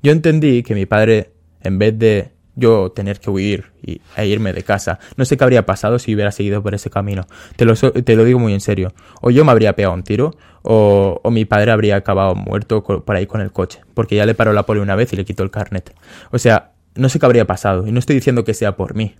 Yo 0.02 0.12
entendí 0.12 0.62
que 0.62 0.74
mi 0.74 0.86
padre, 0.86 1.32
en 1.62 1.78
vez 1.78 1.98
de 1.98 2.32
yo 2.60 2.92
tener 2.92 3.20
que 3.20 3.30
huir 3.30 3.72
y, 3.82 4.00
e 4.16 4.26
irme 4.26 4.52
de 4.52 4.62
casa. 4.62 4.98
No 5.16 5.24
sé 5.24 5.36
qué 5.36 5.44
habría 5.44 5.66
pasado 5.66 5.98
si 5.98 6.14
hubiera 6.14 6.30
seguido 6.30 6.62
por 6.62 6.74
ese 6.74 6.90
camino. 6.90 7.26
Te 7.56 7.64
lo, 7.64 7.74
te 7.74 8.16
lo 8.16 8.24
digo 8.24 8.38
muy 8.38 8.52
en 8.52 8.60
serio. 8.60 8.92
O 9.20 9.30
yo 9.30 9.44
me 9.44 9.50
habría 9.50 9.74
pegado 9.74 9.94
un 9.94 10.02
tiro, 10.02 10.36
o, 10.62 11.20
o 11.22 11.30
mi 11.30 11.44
padre 11.44 11.72
habría 11.72 11.96
acabado 11.96 12.34
muerto 12.34 12.82
por 12.82 13.16
ahí 13.16 13.26
con 13.26 13.40
el 13.40 13.52
coche, 13.52 13.80
porque 13.94 14.16
ya 14.16 14.26
le 14.26 14.34
paró 14.34 14.52
la 14.52 14.66
poli 14.66 14.80
una 14.80 14.94
vez 14.94 15.12
y 15.12 15.16
le 15.16 15.24
quitó 15.24 15.42
el 15.42 15.50
carnet. 15.50 15.94
O 16.30 16.38
sea, 16.38 16.72
no 16.94 17.08
sé 17.08 17.18
qué 17.18 17.26
habría 17.26 17.46
pasado, 17.46 17.86
y 17.86 17.92
no 17.92 17.98
estoy 17.98 18.16
diciendo 18.16 18.44
que 18.44 18.54
sea 18.54 18.76
por 18.76 18.94
mí. 18.94 19.14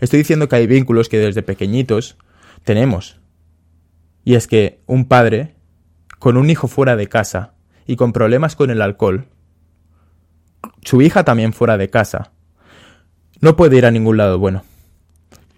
Estoy 0.00 0.18
diciendo 0.18 0.48
que 0.48 0.56
hay 0.56 0.66
vínculos 0.66 1.08
que 1.08 1.18
desde 1.18 1.42
pequeñitos 1.42 2.16
tenemos. 2.64 3.20
Y 4.24 4.34
es 4.34 4.46
que 4.46 4.80
un 4.86 5.06
padre, 5.06 5.54
con 6.18 6.36
un 6.36 6.50
hijo 6.50 6.68
fuera 6.68 6.96
de 6.96 7.08
casa 7.08 7.54
y 7.86 7.96
con 7.96 8.12
problemas 8.12 8.56
con 8.56 8.70
el 8.70 8.82
alcohol, 8.82 9.28
su 10.82 11.02
hija 11.02 11.24
también 11.24 11.52
fuera 11.52 11.76
de 11.76 11.90
casa, 11.90 12.32
no 13.40 13.56
puede 13.56 13.76
ir 13.76 13.86
a 13.86 13.90
ningún 13.90 14.16
lado 14.16 14.38
bueno. 14.38 14.64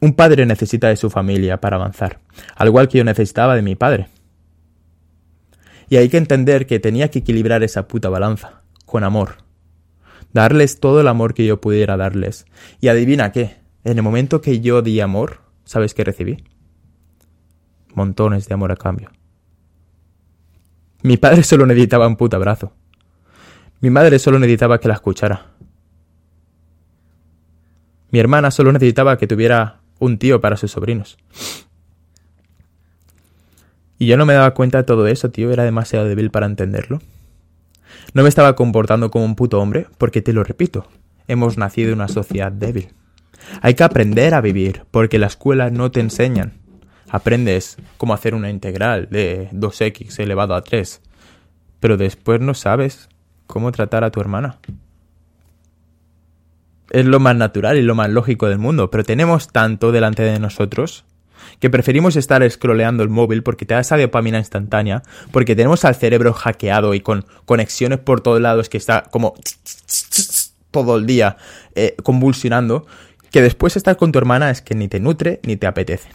Un 0.00 0.14
padre 0.14 0.44
necesita 0.44 0.88
de 0.88 0.96
su 0.96 1.08
familia 1.08 1.60
para 1.60 1.76
avanzar, 1.76 2.20
al 2.56 2.68
igual 2.68 2.88
que 2.88 2.98
yo 2.98 3.04
necesitaba 3.04 3.54
de 3.54 3.62
mi 3.62 3.76
padre. 3.76 4.08
Y 5.88 5.96
hay 5.96 6.08
que 6.08 6.16
entender 6.16 6.66
que 6.66 6.80
tenía 6.80 7.10
que 7.10 7.20
equilibrar 7.20 7.62
esa 7.62 7.86
puta 7.86 8.08
balanza, 8.08 8.62
con 8.84 9.04
amor. 9.04 9.36
Darles 10.32 10.80
todo 10.80 11.00
el 11.00 11.08
amor 11.08 11.32
que 11.32 11.46
yo 11.46 11.60
pudiera 11.60 11.96
darles. 11.96 12.44
Y 12.80 12.88
adivina 12.88 13.32
qué, 13.32 13.56
en 13.86 13.98
el 13.98 14.02
momento 14.02 14.40
que 14.40 14.60
yo 14.60 14.82
di 14.82 15.00
amor, 15.00 15.38
¿sabes 15.64 15.94
qué 15.94 16.02
recibí? 16.02 16.42
Montones 17.94 18.48
de 18.48 18.54
amor 18.54 18.72
a 18.72 18.76
cambio. 18.76 19.12
Mi 21.02 21.16
padre 21.16 21.44
solo 21.44 21.66
necesitaba 21.66 22.08
un 22.08 22.16
puto 22.16 22.36
abrazo. 22.36 22.72
Mi 23.80 23.90
madre 23.90 24.18
solo 24.18 24.40
necesitaba 24.40 24.80
que 24.80 24.88
la 24.88 24.94
escuchara. 24.94 25.52
Mi 28.10 28.18
hermana 28.18 28.50
solo 28.50 28.72
necesitaba 28.72 29.18
que 29.18 29.28
tuviera 29.28 29.78
un 30.00 30.18
tío 30.18 30.40
para 30.40 30.56
sus 30.56 30.72
sobrinos. 30.72 31.16
Y 34.00 34.06
yo 34.06 34.16
no 34.16 34.26
me 34.26 34.34
daba 34.34 34.52
cuenta 34.52 34.78
de 34.78 34.84
todo 34.84 35.06
eso, 35.06 35.30
tío, 35.30 35.52
era 35.52 35.62
demasiado 35.62 36.06
débil 36.06 36.32
para 36.32 36.46
entenderlo. 36.46 37.00
No 38.14 38.24
me 38.24 38.28
estaba 38.28 38.56
comportando 38.56 39.12
como 39.12 39.24
un 39.24 39.36
puto 39.36 39.60
hombre, 39.60 39.86
porque 39.96 40.22
te 40.22 40.32
lo 40.32 40.42
repito, 40.42 40.88
hemos 41.28 41.56
nacido 41.56 41.90
en 41.90 41.98
una 41.98 42.08
sociedad 42.08 42.50
débil. 42.50 42.88
Hay 43.62 43.74
que 43.74 43.84
aprender 43.84 44.34
a 44.34 44.40
vivir, 44.40 44.84
porque 44.90 45.18
la 45.18 45.26
escuela 45.26 45.70
no 45.70 45.90
te 45.90 46.00
enseñan. 46.00 46.54
Aprendes 47.08 47.76
cómo 47.96 48.14
hacer 48.14 48.34
una 48.34 48.50
integral 48.50 49.08
de 49.10 49.48
2x 49.52 50.18
elevado 50.18 50.54
a 50.54 50.62
3, 50.62 51.00
pero 51.80 51.96
después 51.96 52.40
no 52.40 52.54
sabes 52.54 53.08
cómo 53.46 53.72
tratar 53.72 54.04
a 54.04 54.10
tu 54.10 54.20
hermana 54.20 54.58
es 56.90 57.04
lo 57.04 57.20
más 57.20 57.36
natural 57.36 57.76
y 57.76 57.82
lo 57.82 57.94
más 57.94 58.10
lógico 58.10 58.48
del 58.48 58.58
mundo, 58.58 58.90
pero 58.90 59.04
tenemos 59.04 59.48
tanto 59.48 59.92
delante 59.92 60.22
de 60.22 60.38
nosotros 60.38 61.04
que 61.60 61.70
preferimos 61.70 62.16
estar 62.16 62.48
scrolleando 62.50 63.02
el 63.02 63.08
móvil 63.08 63.42
porque 63.42 63.66
te 63.66 63.74
da 63.74 63.80
esa 63.80 63.96
dopamina 63.96 64.38
instantánea, 64.38 65.02
porque 65.32 65.56
tenemos 65.56 65.84
al 65.84 65.94
cerebro 65.94 66.32
hackeado 66.32 66.94
y 66.94 67.00
con 67.00 67.24
conexiones 67.44 67.98
por 67.98 68.20
todos 68.20 68.40
lados 68.40 68.68
que 68.68 68.78
está 68.78 69.04
como 69.10 69.34
todo 70.70 70.96
el 70.96 71.06
día 71.06 71.36
eh, 71.74 71.96
convulsionando, 72.02 72.86
que 73.30 73.42
después 73.42 73.76
estar 73.76 73.96
con 73.96 74.12
tu 74.12 74.18
hermana 74.18 74.50
es 74.50 74.62
que 74.62 74.74
ni 74.74 74.88
te 74.88 75.00
nutre 75.00 75.40
ni 75.44 75.56
te 75.56 75.66
apetece. 75.66 76.08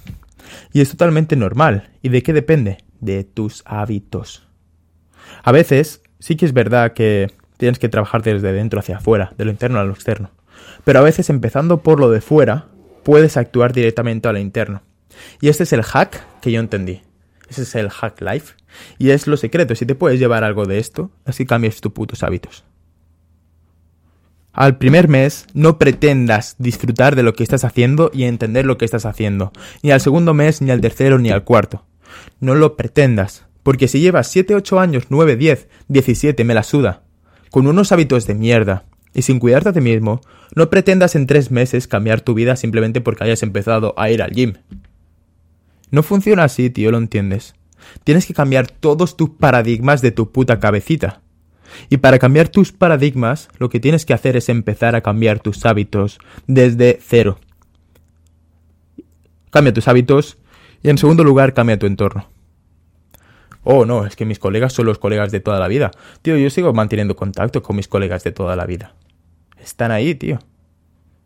Y 0.74 0.82
es 0.82 0.90
totalmente 0.90 1.36
normal. 1.36 1.90
¿Y 2.02 2.10
de 2.10 2.24
qué 2.24 2.34
depende? 2.34 2.78
De 3.00 3.24
tus 3.24 3.64
hábitos. 3.66 4.48
A 5.44 5.52
veces 5.52 6.02
sí 6.20 6.36
que 6.36 6.46
es 6.46 6.54
verdad 6.54 6.94
que 6.94 7.32
tienes 7.58 7.80
que 7.80 7.90
trabajar 7.90 8.22
desde 8.22 8.52
dentro 8.54 8.80
hacia 8.80 8.98
afuera, 8.98 9.34
de 9.38 9.46
lo 9.46 9.52
interno 9.52 9.80
a 9.80 9.84
lo 9.84 9.94
externo 9.94 10.32
pero 10.84 11.00
a 11.00 11.04
veces 11.04 11.30
empezando 11.30 11.82
por 11.82 12.00
lo 12.00 12.10
de 12.10 12.22
fuera, 12.22 12.68
puedes 13.04 13.38
actuar 13.38 13.74
directamente 13.74 14.28
a 14.28 14.34
lo 14.34 14.40
interno. 14.40 14.82
Y 15.40 15.50
este 15.50 15.64
es 15.64 15.74
el 15.74 15.84
hack 15.84 16.24
que 16.42 16.52
yo 16.52 16.60
entendí. 16.60 17.02
Ese 17.50 17.64
es 17.64 17.76
el 17.76 17.90
hack 17.90 18.22
life. 18.22 18.56
Y 18.98 19.10
es 19.10 19.28
lo 19.28 19.38
secreto. 19.38 19.76
Si 19.76 19.86
te 19.86 19.96
puedes 19.96 20.20
llevar 20.20 20.44
algo 20.44 20.66
de 20.66 20.80
esto, 20.80 21.12
así 21.26 21.46
cambias 21.46 21.82
tus 21.82 21.92
putos 21.92 22.24
hábitos. 22.24 22.64
Al 24.54 24.78
primer 24.78 25.08
mes 25.08 25.46
no 25.54 25.78
pretendas 25.78 26.56
disfrutar 26.58 27.16
de 27.16 27.24
lo 27.24 27.34
que 27.34 27.44
estás 27.44 27.64
haciendo 27.64 28.12
y 28.14 28.24
entender 28.24 28.66
lo 28.66 28.78
que 28.78 28.86
estás 28.86 29.06
haciendo. 29.06 29.54
Ni 29.82 29.92
al 29.92 30.02
segundo 30.02 30.34
mes, 30.34 30.62
ni 30.62 30.72
al 30.72 30.82
tercero, 30.82 31.20
ni 31.20 31.32
al 31.32 31.44
cuarto. 31.44 31.86
No 32.40 32.56
lo 32.56 32.76
pretendas. 32.76 33.46
Porque 33.64 33.88
si 33.88 34.00
llevas 34.00 34.28
7, 34.28 34.56
8 34.56 34.80
años, 34.80 35.06
9, 35.10 35.36
10, 35.36 35.68
17, 35.88 36.44
me 36.44 36.54
la 36.54 36.64
suda. 36.64 37.04
Con 37.50 37.68
unos 37.68 37.92
hábitos 37.92 38.26
de 38.26 38.34
mierda, 38.34 38.86
y 39.14 39.22
sin 39.22 39.40
cuidarte 39.40 39.70
a 39.70 39.74
ti 39.74 39.82
mismo, 39.82 40.22
no 40.56 40.70
pretendas 40.70 41.16
en 41.16 41.28
tres 41.28 41.52
meses 41.52 41.88
cambiar 41.88 42.22
tu 42.22 42.34
vida 42.34 42.56
simplemente 42.56 43.02
porque 43.02 43.24
hayas 43.24 43.44
empezado 43.44 43.94
a 43.98 44.10
ir 44.10 44.22
al 44.22 44.32
gym. 44.32 44.54
No 45.92 46.04
funciona 46.04 46.46
así, 46.46 46.70
tío, 46.70 46.92
lo 46.92 46.98
entiendes. 46.98 47.56
Tienes 48.04 48.26
que 48.26 48.34
cambiar 48.34 48.68
todos 48.68 49.18
tus 49.18 49.32
paradigmas 49.32 50.02
de 50.02 50.12
tu 50.12 50.32
puta 50.32 50.60
cabecita. 50.60 51.22
Y 51.90 51.98
para 51.98 52.20
cambiar 52.20 52.50
tus 52.50 52.72
paradigmas, 52.72 53.50
lo 53.58 53.70
que 53.70 53.80
tienes 53.80 54.06
que 54.06 54.14
hacer 54.14 54.36
es 54.38 54.50
empezar 54.50 54.96
a 54.96 55.02
cambiar 55.02 55.40
tus 55.40 55.66
hábitos 55.66 56.20
desde 56.48 57.00
cero. 57.02 57.40
Cambia 59.50 59.74
tus 59.74 59.88
hábitos 59.88 60.38
y 60.84 60.90
en 60.90 60.98
segundo 60.98 61.24
lugar 61.24 61.54
cambia 61.54 61.78
tu 61.78 61.86
entorno. 61.86 62.28
Oh, 63.64 63.86
no, 63.86 64.06
es 64.06 64.16
que 64.16 64.26
mis 64.26 64.40
colegas 64.40 64.74
son 64.74 64.88
los 64.88 64.98
colegas 64.98 65.32
de 65.32 65.40
toda 65.40 65.60
la 65.60 65.68
vida. 65.68 65.92
Tío, 66.22 66.36
yo 66.38 66.50
sigo 66.50 66.74
manteniendo 66.74 67.16
contacto 67.16 67.62
con 67.62 67.76
mis 67.76 67.88
colegas 67.88 68.24
de 68.24 68.32
toda 68.32 68.56
la 68.56 68.66
vida. 68.66 68.96
Están 69.62 69.92
ahí, 69.92 70.16
tío. 70.16 70.40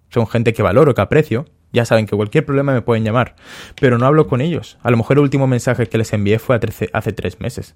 Son 0.09 0.27
gente 0.27 0.53
que 0.53 0.61
valoro, 0.61 0.93
que 0.93 1.01
aprecio. 1.01 1.45
Ya 1.71 1.85
saben 1.85 2.05
que 2.05 2.15
cualquier 2.15 2.45
problema 2.45 2.73
me 2.73 2.81
pueden 2.81 3.03
llamar. 3.03 3.35
Pero 3.79 3.97
no 3.97 4.05
hablo 4.05 4.27
con 4.27 4.41
ellos. 4.41 4.77
A 4.81 4.91
lo 4.91 4.97
mejor 4.97 5.17
el 5.17 5.23
último 5.23 5.47
mensaje 5.47 5.87
que 5.87 5.97
les 5.97 6.11
envié 6.13 6.39
fue 6.39 6.59
hace 6.93 7.13
tres 7.13 7.39
meses. 7.39 7.75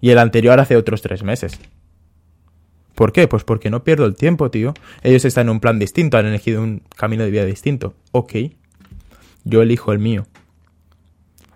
Y 0.00 0.10
el 0.10 0.18
anterior 0.18 0.60
hace 0.60 0.76
otros 0.76 1.00
tres 1.00 1.22
meses. 1.22 1.58
¿Por 2.96 3.12
qué? 3.12 3.28
Pues 3.28 3.44
porque 3.44 3.68
no 3.68 3.84
pierdo 3.84 4.06
el 4.06 4.16
tiempo, 4.16 4.50
tío. 4.50 4.72
Ellos 5.02 5.26
están 5.26 5.46
en 5.46 5.50
un 5.50 5.60
plan 5.60 5.78
distinto, 5.78 6.16
han 6.16 6.24
elegido 6.24 6.62
un 6.62 6.82
camino 6.96 7.24
de 7.24 7.30
vida 7.30 7.44
distinto. 7.44 7.94
Ok. 8.10 8.32
Yo 9.44 9.60
elijo 9.60 9.92
el 9.92 9.98
mío. 9.98 10.26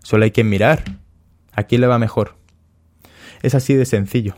Solo 0.03 0.25
hay 0.25 0.33
que 0.33 0.45
mirar. 0.45 0.85
¿A 1.55 1.63
quién 1.63 1.81
le 1.81 1.87
va 1.87 1.99
mejor? 1.99 2.37
Es 3.43 3.55
así 3.55 3.73
de 3.73 3.87
sencillo. 3.87 4.37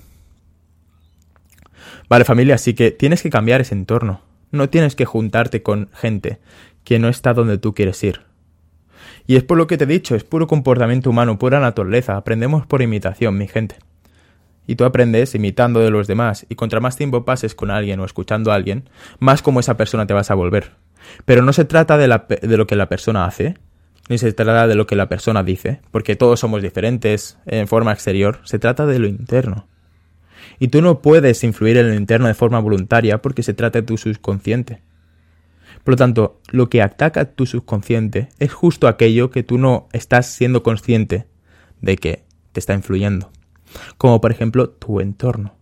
Vale, 2.08 2.24
familia, 2.24 2.54
así 2.54 2.72
que 2.72 2.92
tienes 2.92 3.20
que 3.20 3.30
cambiar 3.30 3.60
ese 3.60 3.74
entorno. 3.74 4.20
No 4.52 4.68
tienes 4.68 4.94
que 4.94 5.04
juntarte 5.04 5.60
con 5.60 5.90
gente 5.92 6.38
que 6.84 7.00
no 7.00 7.08
está 7.08 7.34
donde 7.34 7.58
tú 7.58 7.74
quieres 7.74 8.00
ir. 8.04 8.20
Y 9.26 9.34
es 9.34 9.42
por 9.42 9.58
lo 9.58 9.66
que 9.66 9.76
te 9.76 9.84
he 9.84 9.88
dicho, 9.88 10.14
es 10.14 10.22
puro 10.22 10.46
comportamiento 10.46 11.10
humano, 11.10 11.36
pura 11.36 11.58
naturaleza. 11.58 12.16
Aprendemos 12.16 12.64
por 12.64 12.80
imitación, 12.80 13.36
mi 13.36 13.48
gente. 13.48 13.76
Y 14.66 14.77
tú 14.77 14.85
aprendes 14.85 15.35
imitando 15.35 15.81
de 15.81 15.90
los 15.90 16.07
demás, 16.07 16.46
y 16.48 16.55
contra 16.55 16.81
más 16.81 16.96
tiempo 16.96 17.25
pases 17.25 17.55
con 17.55 17.70
alguien 17.70 18.01
o 18.01 18.05
escuchando 18.05 18.53
a 18.53 18.55
alguien, 18.55 18.88
más 19.18 19.42
como 19.42 19.61
esa 19.61 19.77
persona 19.77 20.07
te 20.07 20.14
vas 20.14 20.31
a 20.31 20.35
volver. 20.35 20.72
Pero 21.25 21.42
no 21.42 21.53
se 21.53 21.64
trata 21.64 21.98
de, 21.98 22.07
de 22.40 22.57
lo 22.57 22.66
que 22.66 22.77
la 22.77 22.88
persona 22.88 23.25
hace, 23.25 23.57
ni 24.09 24.18
se 24.18 24.33
trata 24.33 24.66
de 24.66 24.75
lo 24.75 24.87
que 24.87 24.96
la 24.96 25.09
persona 25.09 25.42
dice, 25.42 25.81
porque 25.90 26.16
todos 26.16 26.40
somos 26.40 26.62
diferentes 26.62 27.38
en 27.46 27.68
forma 27.68 27.92
exterior, 27.92 28.40
se 28.44 28.59
trata 28.59 28.87
de 28.87 28.98
lo 28.98 29.07
interno. 29.07 29.66
Y 30.59 30.68
tú 30.68 30.83
no 30.83 31.03
puedes 31.03 31.42
influir 31.44 31.77
en 31.77 31.88
lo 31.88 31.94
interno 31.94 32.29
de 32.29 32.35
forma 32.35 32.61
voluntaria 32.61 33.20
porque 33.22 33.42
se 33.42 33.55
trata 33.55 33.81
de 33.81 33.87
tu 33.87 33.96
subconsciente. 33.96 34.83
Por 35.85 35.94
lo 35.94 35.96
tanto, 35.96 36.40
lo 36.51 36.68
que 36.68 36.83
ataca 36.83 37.25
tu 37.25 37.46
subconsciente 37.46 38.29
es 38.38 38.53
justo 38.53 38.87
aquello 38.87 39.31
que 39.31 39.42
tú 39.42 39.59
no 39.59 39.88
estás 39.92 40.27
siendo 40.27 40.62
consciente 40.62 41.27
de 41.81 41.96
que 41.96 42.25
te 42.53 42.61
está 42.61 42.75
influyendo. 42.75 43.33
Como 43.98 44.20
por 44.20 44.30
ejemplo 44.30 44.70
tu 44.70 45.00
entorno. 45.00 45.54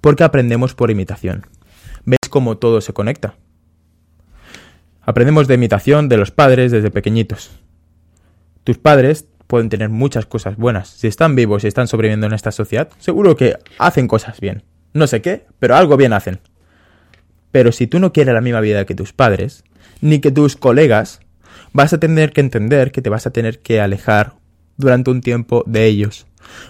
Porque 0.00 0.24
aprendemos 0.24 0.74
por 0.74 0.90
imitación. 0.90 1.46
¿Ves 2.04 2.18
cómo 2.30 2.58
todo 2.58 2.80
se 2.80 2.92
conecta? 2.92 3.34
Aprendemos 5.02 5.46
de 5.48 5.54
imitación 5.54 6.08
de 6.08 6.16
los 6.16 6.30
padres 6.30 6.72
desde 6.72 6.90
pequeñitos. 6.90 7.50
Tus 8.64 8.78
padres 8.78 9.26
pueden 9.46 9.68
tener 9.68 9.88
muchas 9.88 10.26
cosas 10.26 10.56
buenas. 10.56 10.88
Si 10.88 11.06
están 11.06 11.36
vivos 11.36 11.64
y 11.64 11.68
están 11.68 11.88
sobreviviendo 11.88 12.26
en 12.26 12.32
esta 12.32 12.50
sociedad, 12.50 12.88
seguro 12.98 13.36
que 13.36 13.56
hacen 13.78 14.08
cosas 14.08 14.40
bien. 14.40 14.64
No 14.92 15.06
sé 15.06 15.22
qué, 15.22 15.46
pero 15.58 15.76
algo 15.76 15.96
bien 15.96 16.12
hacen. 16.12 16.40
Pero 17.52 17.72
si 17.72 17.86
tú 17.86 18.00
no 18.00 18.12
quieres 18.12 18.34
la 18.34 18.40
misma 18.40 18.60
vida 18.60 18.84
que 18.84 18.94
tus 18.94 19.12
padres, 19.12 19.64
ni 20.00 20.20
que 20.20 20.30
tus 20.30 20.56
colegas, 20.56 21.20
vas 21.72 21.92
a 21.92 22.00
tener 22.00 22.32
que 22.32 22.40
entender 22.40 22.92
que 22.92 23.02
te 23.02 23.10
vas 23.10 23.26
a 23.26 23.30
tener 23.30 23.60
que 23.60 23.80
alejar 23.80 24.34
durante 24.76 25.10
un 25.10 25.20
tiempo 25.20 25.62
de 25.66 25.86
ellos. 25.86 26.25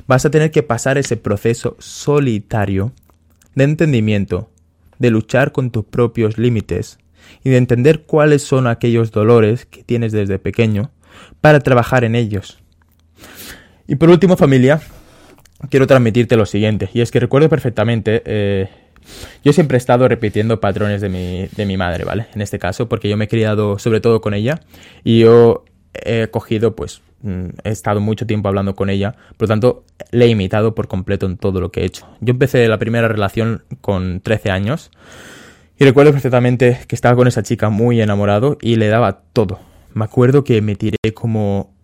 Vas 0.07 0.25
a 0.25 0.31
tener 0.31 0.51
que 0.51 0.63
pasar 0.63 0.99
ese 0.99 1.17
proceso 1.17 1.77
solitario 1.79 2.93
de 3.55 3.65
entendimiento, 3.65 4.51
de 4.99 5.11
luchar 5.11 5.53
con 5.53 5.71
tus 5.71 5.85
propios 5.85 6.39
límites 6.39 6.99
y 7.45 7.51
de 7.51 7.57
entender 7.57 8.03
cuáles 8.03 8.43
son 8.43 8.67
aquellos 8.67 9.11
dolores 9.11 9.67
que 9.67 9.83
tienes 9.83 10.13
desde 10.13 10.39
pequeño 10.39 10.91
para 11.41 11.61
trabajar 11.61 12.05
en 12.05 12.15
ellos. 12.15 12.59
Y 13.87 13.97
por 13.97 14.11
último, 14.11 14.37
familia, 14.37 14.81
quiero 15.71 15.87
transmitirte 15.87 16.37
lo 16.37 16.47
siguiente, 16.47 16.91
y 16.93 17.01
es 17.01 17.11
que 17.11 17.21
recuerdo 17.21 17.49
perfectamente 17.49 18.23
eh, 18.25 18.69
yo 19.45 19.53
siempre 19.53 19.77
he 19.77 19.79
estado 19.79 20.09
repitiendo 20.09 20.61
patrones 20.61 21.01
de 21.01 21.09
mi, 21.09 21.49
de 21.55 21.67
mi 21.67 21.77
madre, 21.77 22.05
¿vale? 22.05 22.27
En 22.35 22.43
este 22.43 22.59
caso, 22.59 22.89
porque 22.89 23.09
yo 23.09 23.17
me 23.17 23.27
he 23.27 23.29
criado 23.29 23.79
sobre 23.79 24.01
todo 24.01 24.21
con 24.21 24.35
ella 24.35 24.61
y 25.05 25.21
yo 25.21 25.65
he 25.95 26.29
cogido, 26.29 26.75
pues, 26.75 27.01
he 27.23 27.71
estado 27.71 28.01
mucho 28.01 28.27
tiempo 28.27 28.49
hablando 28.49 28.75
con 28.75 28.91
ella, 28.91 29.17
por 29.37 29.43
lo 29.43 29.49
tanto, 29.49 29.85
le 30.11 30.27
he 30.27 30.29
imitado 30.29 30.75
por 30.75 30.89
completo 30.89 31.27
en 31.27 31.37
todo 31.37 31.61
lo 31.61 31.71
que 31.71 31.81
he 31.81 31.85
hecho. 31.85 32.07
Yo 32.21 32.33
empecé 32.33 32.67
la 32.69 32.79
primera 32.79 33.09
relación 33.09 33.65
con 33.81 34.21
13 34.21 34.51
años 34.51 34.91
y 35.79 35.85
recuerdo 35.85 36.13
perfectamente 36.13 36.81
que 36.87 36.95
estaba 36.95 37.17
con 37.17 37.29
esa 37.29 37.43
chica 37.43 37.69
muy 37.69 38.01
enamorado 38.01 38.59
y 38.61 38.77
le 38.77 38.89
daba 38.89 39.21
todo. 39.33 39.59
Me 39.95 40.05
acuerdo 40.05 40.45
que 40.45 40.61
me 40.63 40.77
tiré 40.77 40.99
como 41.15 41.75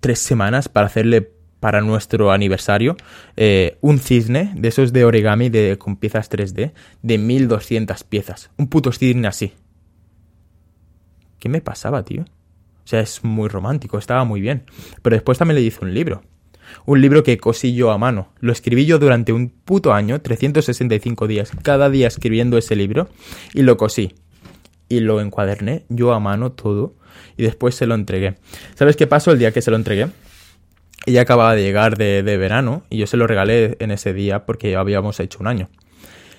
tres 0.00 0.18
semanas 0.20 0.68
para 0.68 0.86
hacerle 0.86 1.30
para 1.60 1.82
nuestro 1.82 2.32
aniversario 2.32 2.96
eh, 3.36 3.76
un 3.82 3.98
cisne 3.98 4.52
de 4.56 4.68
esos 4.68 4.92
de 4.92 5.04
origami 5.04 5.50
de, 5.50 5.76
con 5.78 5.96
piezas 5.96 6.30
3D 6.30 6.72
de 7.02 7.18
1200 7.18 8.02
piezas. 8.04 8.50
Un 8.56 8.68
puto 8.68 8.92
cisne 8.92 9.28
así. 9.28 9.52
¿Qué 11.38 11.48
me 11.48 11.60
pasaba, 11.60 12.04
tío? 12.04 12.24
Sea, 12.90 12.98
es 12.98 13.22
muy 13.22 13.48
romántico, 13.48 13.98
estaba 13.98 14.24
muy 14.24 14.40
bien. 14.40 14.64
Pero 15.00 15.14
después 15.14 15.38
también 15.38 15.54
le 15.54 15.62
hice 15.62 15.78
un 15.82 15.94
libro. 15.94 16.22
Un 16.86 17.00
libro 17.00 17.22
que 17.22 17.38
cosí 17.38 17.72
yo 17.72 17.92
a 17.92 17.98
mano. 17.98 18.32
Lo 18.40 18.50
escribí 18.50 18.84
yo 18.84 18.98
durante 18.98 19.32
un 19.32 19.48
puto 19.48 19.92
año, 19.92 20.20
365 20.20 21.28
días, 21.28 21.52
cada 21.62 21.88
día 21.88 22.08
escribiendo 22.08 22.58
ese 22.58 22.74
libro, 22.74 23.08
y 23.54 23.62
lo 23.62 23.76
cosí. 23.76 24.16
Y 24.88 24.98
lo 24.98 25.20
encuaderné 25.20 25.84
yo 25.88 26.12
a 26.12 26.18
mano 26.18 26.50
todo, 26.50 26.96
y 27.36 27.44
después 27.44 27.76
se 27.76 27.86
lo 27.86 27.94
entregué. 27.94 28.38
¿Sabes 28.74 28.96
qué 28.96 29.06
pasó 29.06 29.30
el 29.30 29.38
día 29.38 29.52
que 29.52 29.62
se 29.62 29.70
lo 29.70 29.76
entregué? 29.76 30.08
Ella 31.06 31.22
acababa 31.22 31.54
de 31.54 31.62
llegar 31.62 31.96
de, 31.96 32.22
verano 32.22 32.82
y 32.90 32.98
yo 32.98 33.06
se 33.06 33.16
lo 33.16 33.28
regalé 33.28 33.76
en 33.78 33.92
ese 33.92 34.12
día 34.12 34.46
porque 34.46 34.74
habíamos 34.74 35.20
hecho 35.20 35.38
un 35.38 35.46
año. 35.46 35.68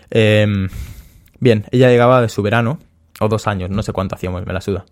Em, 0.09 0.67
bien, 1.39 1.63
ella 1.71 1.87
llegaba 1.87 2.21
de 2.21 2.27
su 2.27 2.41
verano, 2.41 2.77
o 3.21 3.29
dos 3.29 3.47
años, 3.47 3.69
no 3.69 3.83
sé 3.83 3.93
cuánto 3.93 4.15
hacíamos, 4.15 4.45
me 4.45 4.51
la 4.51 4.59
suda. 4.59 4.83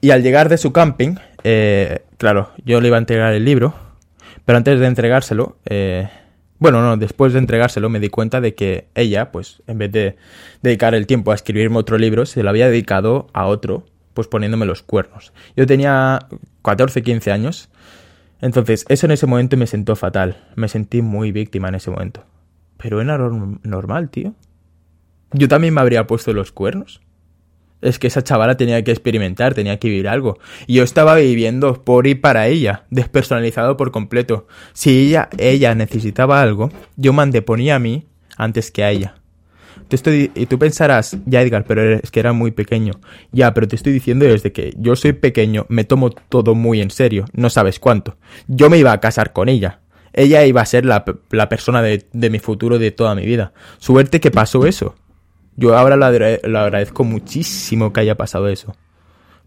Y 0.00 0.10
al 0.10 0.22
llegar 0.22 0.48
de 0.48 0.58
su 0.58 0.72
camping, 0.72 1.16
eh, 1.44 2.02
claro, 2.16 2.50
yo 2.64 2.80
le 2.80 2.88
iba 2.88 2.96
a 2.96 3.00
entregar 3.00 3.32
el 3.34 3.44
libro, 3.44 3.74
pero 4.44 4.58
antes 4.58 4.78
de 4.78 4.86
entregárselo, 4.86 5.56
eh, 5.66 6.08
bueno, 6.58 6.82
no, 6.82 6.96
después 6.96 7.32
de 7.32 7.38
entregárselo 7.38 7.88
me 7.88 8.00
di 8.00 8.08
cuenta 8.08 8.40
de 8.40 8.54
que 8.54 8.88
ella, 8.94 9.30
pues 9.32 9.62
en 9.66 9.78
vez 9.78 9.92
de 9.92 10.16
dedicar 10.62 10.94
el 10.94 11.06
tiempo 11.06 11.32
a 11.32 11.34
escribirme 11.34 11.78
otro 11.78 11.98
libro, 11.98 12.26
se 12.26 12.42
lo 12.42 12.50
había 12.50 12.68
dedicado 12.68 13.28
a 13.32 13.46
otro, 13.46 13.86
pues 14.14 14.28
poniéndome 14.28 14.66
los 14.66 14.82
cuernos. 14.82 15.32
Yo 15.56 15.66
tenía 15.66 16.20
14, 16.62 17.02
15 17.02 17.32
años 17.32 17.68
entonces, 18.40 18.84
eso 18.88 19.06
en 19.06 19.12
ese 19.12 19.26
momento 19.26 19.56
me 19.56 19.66
sentó 19.66 19.96
fatal. 19.96 20.36
Me 20.54 20.68
sentí 20.68 21.02
muy 21.02 21.32
víctima 21.32 21.68
en 21.68 21.74
ese 21.76 21.90
momento. 21.90 22.24
Pero 22.76 23.00
era 23.00 23.18
normal, 23.18 24.10
tío. 24.10 24.34
Yo 25.32 25.48
también 25.48 25.74
me 25.74 25.80
habría 25.80 26.06
puesto 26.06 26.32
los 26.32 26.52
cuernos. 26.52 27.00
Es 27.80 27.98
que 27.98 28.08
esa 28.08 28.24
chavala 28.24 28.56
tenía 28.56 28.82
que 28.82 28.90
experimentar, 28.90 29.54
tenía 29.54 29.78
que 29.78 29.88
vivir 29.88 30.08
algo. 30.08 30.38
Y 30.66 30.74
yo 30.74 30.82
estaba 30.82 31.14
viviendo 31.14 31.84
por 31.84 32.06
y 32.06 32.14
para 32.14 32.48
ella, 32.48 32.86
despersonalizado 32.90 33.76
por 33.76 33.92
completo. 33.92 34.46
Si 34.72 35.08
ella, 35.08 35.28
ella 35.38 35.74
necesitaba 35.74 36.42
algo, 36.42 36.70
yo 36.96 37.12
me 37.12 37.22
anteponía 37.22 37.76
a 37.76 37.78
mí 37.78 38.06
antes 38.36 38.70
que 38.70 38.84
a 38.84 38.90
ella 38.90 39.18
estoy, 39.96 40.30
y 40.34 40.46
tú 40.46 40.58
pensarás, 40.58 41.16
ya 41.26 41.40
Edgar, 41.40 41.64
pero 41.64 41.94
es 41.94 42.10
que 42.10 42.20
era 42.20 42.32
muy 42.32 42.50
pequeño. 42.50 42.94
Ya, 43.32 43.54
pero 43.54 43.66
te 43.68 43.76
estoy 43.76 43.92
diciendo 43.92 44.26
desde 44.26 44.52
que 44.52 44.74
yo 44.76 44.96
soy 44.96 45.12
pequeño, 45.12 45.66
me 45.68 45.84
tomo 45.84 46.10
todo 46.10 46.54
muy 46.54 46.80
en 46.80 46.90
serio, 46.90 47.26
no 47.32 47.50
sabes 47.50 47.78
cuánto. 47.78 48.16
Yo 48.46 48.70
me 48.70 48.78
iba 48.78 48.92
a 48.92 49.00
casar 49.00 49.32
con 49.32 49.48
ella. 49.48 49.80
Ella 50.12 50.44
iba 50.44 50.60
a 50.60 50.66
ser 50.66 50.84
la, 50.84 51.04
persona 51.04 51.82
de, 51.82 52.30
mi 52.30 52.38
futuro 52.38 52.78
de 52.78 52.90
toda 52.90 53.14
mi 53.14 53.24
vida. 53.24 53.52
Suerte 53.78 54.20
que 54.20 54.30
pasó 54.30 54.66
eso. 54.66 54.94
Yo 55.58 55.76
ahora 55.76 55.96
lo 55.96 56.58
agradezco 56.60 57.02
muchísimo 57.02 57.92
que 57.92 57.98
haya 57.98 58.16
pasado 58.16 58.46
eso. 58.46 58.76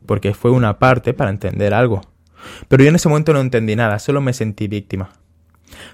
Porque 0.05 0.33
fue 0.33 0.51
una 0.51 0.77
parte 0.77 1.13
para 1.13 1.29
entender 1.29 1.73
algo. 1.73 2.01
Pero 2.67 2.83
yo 2.83 2.89
en 2.89 2.95
ese 2.95 3.07
momento 3.07 3.31
no 3.31 3.39
entendí 3.39 3.77
nada, 3.77 3.97
solo 3.97 4.19
me 4.19 4.33
sentí 4.33 4.67
víctima. 4.67 5.11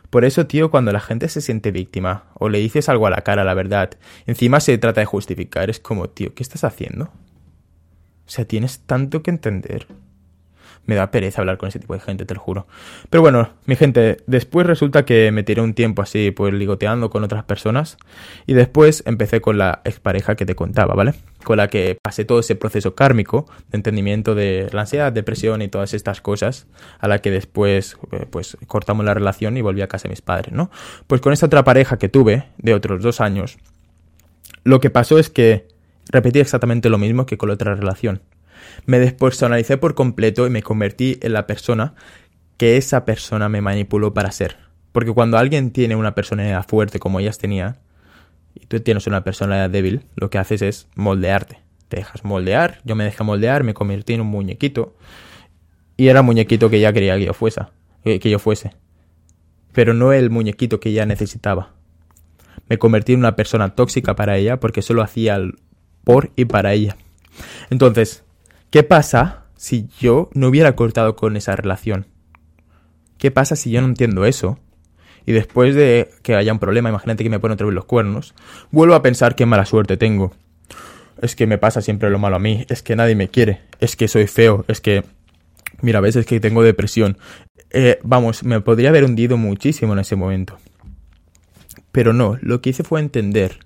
Por 0.09 0.25
eso, 0.25 0.47
tío, 0.47 0.71
cuando 0.71 0.91
la 0.91 1.01
gente 1.01 1.29
se 1.29 1.39
siente 1.39 1.69
víctima 1.69 2.25
o 2.33 2.49
le 2.49 2.57
dices 2.57 2.89
algo 2.89 3.05
a 3.05 3.11
la 3.11 3.21
cara, 3.21 3.43
la 3.43 3.53
verdad, 3.53 3.91
encima 4.25 4.59
se 4.59 4.75
trata 4.79 5.01
de 5.01 5.05
justificar, 5.05 5.69
es 5.69 5.79
como, 5.79 6.09
tío, 6.09 6.33
¿qué 6.33 6.41
estás 6.41 6.63
haciendo? 6.63 7.05
O 7.05 8.29
sea, 8.29 8.45
tienes 8.45 8.79
tanto 8.87 9.21
que 9.21 9.29
entender 9.29 9.85
me 10.87 10.95
da 10.95 11.11
pereza 11.11 11.41
hablar 11.41 11.57
con 11.57 11.69
ese 11.69 11.79
tipo 11.79 11.93
de 11.93 11.99
gente, 11.99 12.25
te 12.25 12.33
lo 12.33 12.39
juro. 12.39 12.65
Pero 13.09 13.21
bueno, 13.21 13.49
mi 13.65 13.75
gente, 13.75 14.17
después 14.25 14.65
resulta 14.65 15.05
que 15.05 15.31
me 15.31 15.43
tiré 15.43 15.61
un 15.61 15.73
tiempo 15.73 16.01
así, 16.01 16.31
pues 16.31 16.53
ligoteando 16.53 17.09
con 17.09 17.23
otras 17.23 17.43
personas. 17.43 17.97
Y 18.47 18.53
después 18.53 19.03
empecé 19.05 19.41
con 19.41 19.57
la 19.57 19.81
expareja 19.83 20.35
que 20.35 20.45
te 20.45 20.55
contaba, 20.55 20.95
¿vale? 20.95 21.13
Con 21.43 21.57
la 21.57 21.67
que 21.67 21.97
pasé 22.01 22.25
todo 22.25 22.39
ese 22.39 22.55
proceso 22.55 22.95
kármico 22.95 23.45
de 23.69 23.77
entendimiento 23.77 24.33
de 24.33 24.69
la 24.71 24.81
ansiedad, 24.81 25.11
depresión 25.11 25.61
y 25.61 25.67
todas 25.67 25.93
estas 25.93 26.21
cosas. 26.21 26.67
A 26.99 27.09
la 27.09 27.19
que 27.19 27.31
después, 27.31 27.97
eh, 28.13 28.25
pues 28.29 28.57
cortamos 28.65 29.05
la 29.05 29.13
relación 29.13 29.57
y 29.57 29.61
volví 29.61 29.81
a 29.81 29.87
casa 29.87 30.03
de 30.03 30.11
mis 30.11 30.21
padres, 30.21 30.53
¿no? 30.53 30.71
Pues 31.05 31.19
con 31.19 31.33
esta 31.33 31.45
otra 31.45 31.65
pareja 31.65 31.97
que 31.97 32.07
tuve, 32.07 32.45
de 32.57 32.73
otros 32.73 33.03
dos 33.03 33.19
años, 33.19 33.57
lo 34.63 34.79
que 34.79 34.89
pasó 34.89 35.19
es 35.19 35.29
que 35.29 35.67
repetí 36.09 36.39
exactamente 36.39 36.89
lo 36.89 36.97
mismo 36.97 37.25
que 37.25 37.37
con 37.37 37.49
la 37.49 37.55
otra 37.55 37.75
relación 37.75 38.21
me 38.85 38.99
despersonalicé 38.99 39.77
por 39.77 39.95
completo 39.95 40.47
y 40.47 40.49
me 40.49 40.63
convertí 40.63 41.17
en 41.21 41.33
la 41.33 41.47
persona 41.47 41.93
que 42.57 42.77
esa 42.77 43.05
persona 43.05 43.49
me 43.49 43.61
manipuló 43.61 44.13
para 44.13 44.31
ser. 44.31 44.57
Porque 44.91 45.13
cuando 45.13 45.37
alguien 45.37 45.71
tiene 45.71 45.95
una 45.95 46.15
personalidad 46.15 46.65
fuerte 46.67 46.99
como 46.99 47.19
ellas 47.19 47.37
tenía, 47.37 47.79
y 48.55 48.65
tú 48.65 48.79
tienes 48.79 49.05
una 49.07 49.23
personalidad 49.23 49.69
débil, 49.69 50.05
lo 50.15 50.29
que 50.29 50.39
haces 50.39 50.61
es 50.61 50.87
moldearte. 50.95 51.59
Te 51.87 51.97
dejas 51.97 52.23
moldear, 52.23 52.79
yo 52.83 52.95
me 52.95 53.03
dejé 53.03 53.23
moldear, 53.23 53.63
me 53.63 53.73
convertí 53.73 54.13
en 54.13 54.21
un 54.21 54.27
muñequito. 54.27 54.95
Y 55.95 56.07
era 56.07 56.19
el 56.19 56.25
muñequito 56.25 56.69
que 56.69 56.77
ella 56.77 56.93
quería 56.93 57.17
que 57.17 57.25
yo 57.25 57.33
fuese. 57.33 57.61
Que 58.03 58.29
yo 58.29 58.39
fuese. 58.39 58.71
Pero 59.71 59.93
no 59.93 60.11
el 60.13 60.29
muñequito 60.29 60.79
que 60.79 60.89
ella 60.89 61.05
necesitaba. 61.05 61.73
Me 62.69 62.77
convertí 62.77 63.13
en 63.13 63.19
una 63.19 63.35
persona 63.35 63.75
tóxica 63.75 64.15
para 64.15 64.37
ella 64.37 64.59
porque 64.59 64.81
solo 64.81 65.01
hacía 65.01 65.39
por 66.03 66.31
y 66.35 66.45
para 66.45 66.73
ella. 66.73 66.97
Entonces, 67.69 68.23
¿qué 68.77 68.83
pasa 68.83 69.45
si 69.55 69.89
yo 69.99 70.29
no 70.35 70.49
hubiera 70.49 70.75
cortado 70.75 71.15
con 71.15 71.35
esa 71.35 71.55
relación? 71.55 72.05
¿Qué 73.17 73.31
pasa 73.31 73.55
si 73.55 73.71
yo 73.71 73.81
no 73.81 73.87
entiendo 73.87 74.23
eso? 74.23 74.59
Y 75.25 75.31
después 75.31 75.73
de 75.73 76.11
que 76.21 76.35
haya 76.35 76.53
un 76.53 76.59
problema, 76.59 76.89
imagínate 76.89 77.23
que 77.23 77.31
me 77.31 77.39
pone 77.39 77.55
otra 77.55 77.65
vez 77.65 77.73
los 77.73 77.85
cuernos, 77.85 78.35
vuelvo 78.69 78.93
a 78.93 79.01
pensar 79.01 79.33
qué 79.33 79.47
mala 79.47 79.65
suerte 79.65 79.97
tengo. 79.97 80.31
Es 81.19 81.35
que 81.35 81.47
me 81.47 81.57
pasa 81.57 81.81
siempre 81.81 82.11
lo 82.11 82.19
malo 82.19 82.35
a 82.35 82.39
mí, 82.39 82.67
es 82.69 82.83
que 82.83 82.95
nadie 82.95 83.15
me 83.15 83.29
quiere, 83.29 83.61
es 83.79 83.95
que 83.95 84.07
soy 84.07 84.27
feo, 84.27 84.63
es 84.67 84.79
que... 84.79 85.03
Mira, 85.81 85.99
ves, 85.99 86.15
es 86.15 86.27
que 86.27 86.39
tengo 86.39 86.61
depresión. 86.61 87.17
Eh, 87.71 87.97
vamos, 88.03 88.43
me 88.43 88.61
podría 88.61 88.89
haber 88.89 89.05
hundido 89.05 89.37
muchísimo 89.37 89.93
en 89.93 89.99
ese 89.99 90.15
momento. 90.15 90.59
Pero 91.91 92.13
no, 92.13 92.37
lo 92.41 92.61
que 92.61 92.69
hice 92.69 92.83
fue 92.83 92.99
entender 92.99 93.57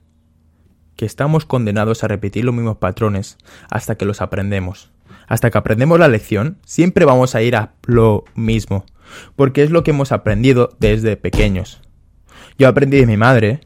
que 0.96 1.06
estamos 1.06 1.46
condenados 1.46 2.06
a 2.06 2.08
repetir 2.08 2.46
los 2.46 2.56
mismos 2.56 2.78
patrones 2.78 3.38
hasta 3.70 3.96
que 3.96 4.06
los 4.06 4.22
aprendemos. 4.22 4.90
Hasta 5.32 5.50
que 5.50 5.58
aprendemos 5.58 5.98
la 5.98 6.10
lección, 6.10 6.58
siempre 6.66 7.06
vamos 7.06 7.36
a 7.36 7.42
ir 7.42 7.56
a 7.56 7.72
lo 7.86 8.26
mismo, 8.36 8.86
porque 9.38 9.64
es 9.64 9.72
lo 9.72 9.82
que 9.82 9.92
hemos 9.92 10.12
aprendido 10.12 10.76
desde 10.78 11.16
pequeños. 11.16 11.80
Yo 12.60 12.68
aprendí 12.68 13.00
de 13.00 13.06
mi 13.06 13.16
madre, 13.16 13.62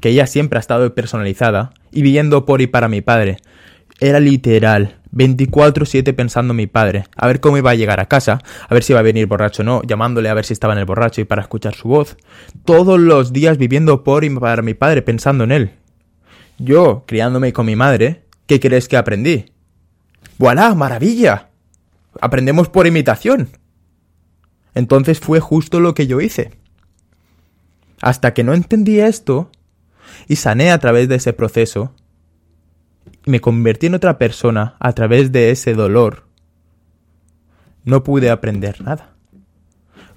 que 0.00 0.08
ella 0.08 0.26
siempre 0.26 0.56
ha 0.56 0.60
estado 0.60 0.94
personalizada, 0.94 1.74
y 1.92 2.00
viviendo 2.00 2.46
por 2.46 2.62
y 2.62 2.68
para 2.68 2.88
mi 2.88 3.02
padre. 3.02 3.36
Era 4.00 4.18
literal, 4.18 4.96
24-7 5.12 6.14
pensando 6.14 6.54
en 6.54 6.56
mi 6.56 6.66
padre, 6.66 7.04
a 7.14 7.26
ver 7.26 7.40
cómo 7.40 7.58
iba 7.58 7.70
a 7.70 7.74
llegar 7.74 8.00
a 8.00 8.08
casa, 8.08 8.38
a 8.66 8.72
ver 8.72 8.82
si 8.82 8.94
iba 8.94 9.00
a 9.00 9.02
venir 9.02 9.26
borracho 9.26 9.60
o 9.60 9.66
no, 9.66 9.82
llamándole 9.82 10.30
a 10.30 10.34
ver 10.34 10.46
si 10.46 10.54
estaba 10.54 10.72
en 10.72 10.78
el 10.78 10.86
borracho 10.86 11.20
y 11.20 11.24
para 11.24 11.42
escuchar 11.42 11.74
su 11.74 11.88
voz. 11.88 12.16
Todos 12.64 12.98
los 12.98 13.34
días 13.34 13.58
viviendo 13.58 14.04
por 14.04 14.24
y 14.24 14.30
para 14.30 14.62
mi 14.62 14.72
padre, 14.72 15.02
pensando 15.02 15.44
en 15.44 15.52
él. 15.52 15.70
Yo, 16.56 17.04
criándome 17.06 17.52
con 17.52 17.66
mi 17.66 17.76
madre, 17.76 18.22
¿qué 18.46 18.58
crees 18.58 18.88
que 18.88 18.96
aprendí? 18.96 19.49
¡Voilà! 20.38 20.74
¡Maravilla! 20.74 21.50
Aprendemos 22.20 22.68
por 22.68 22.86
imitación. 22.86 23.50
Entonces 24.74 25.20
fue 25.20 25.40
justo 25.40 25.80
lo 25.80 25.94
que 25.94 26.06
yo 26.06 26.20
hice. 26.20 26.52
Hasta 28.00 28.32
que 28.32 28.44
no 28.44 28.54
entendí 28.54 29.00
esto 29.00 29.50
y 30.26 30.36
sané 30.36 30.70
a 30.70 30.78
través 30.78 31.08
de 31.08 31.16
ese 31.16 31.32
proceso, 31.32 31.94
me 33.26 33.40
convertí 33.40 33.86
en 33.86 33.94
otra 33.94 34.18
persona 34.18 34.76
a 34.80 34.92
través 34.92 35.32
de 35.32 35.50
ese 35.50 35.74
dolor, 35.74 36.24
no 37.84 38.04
pude 38.04 38.30
aprender 38.30 38.80
nada. 38.80 39.14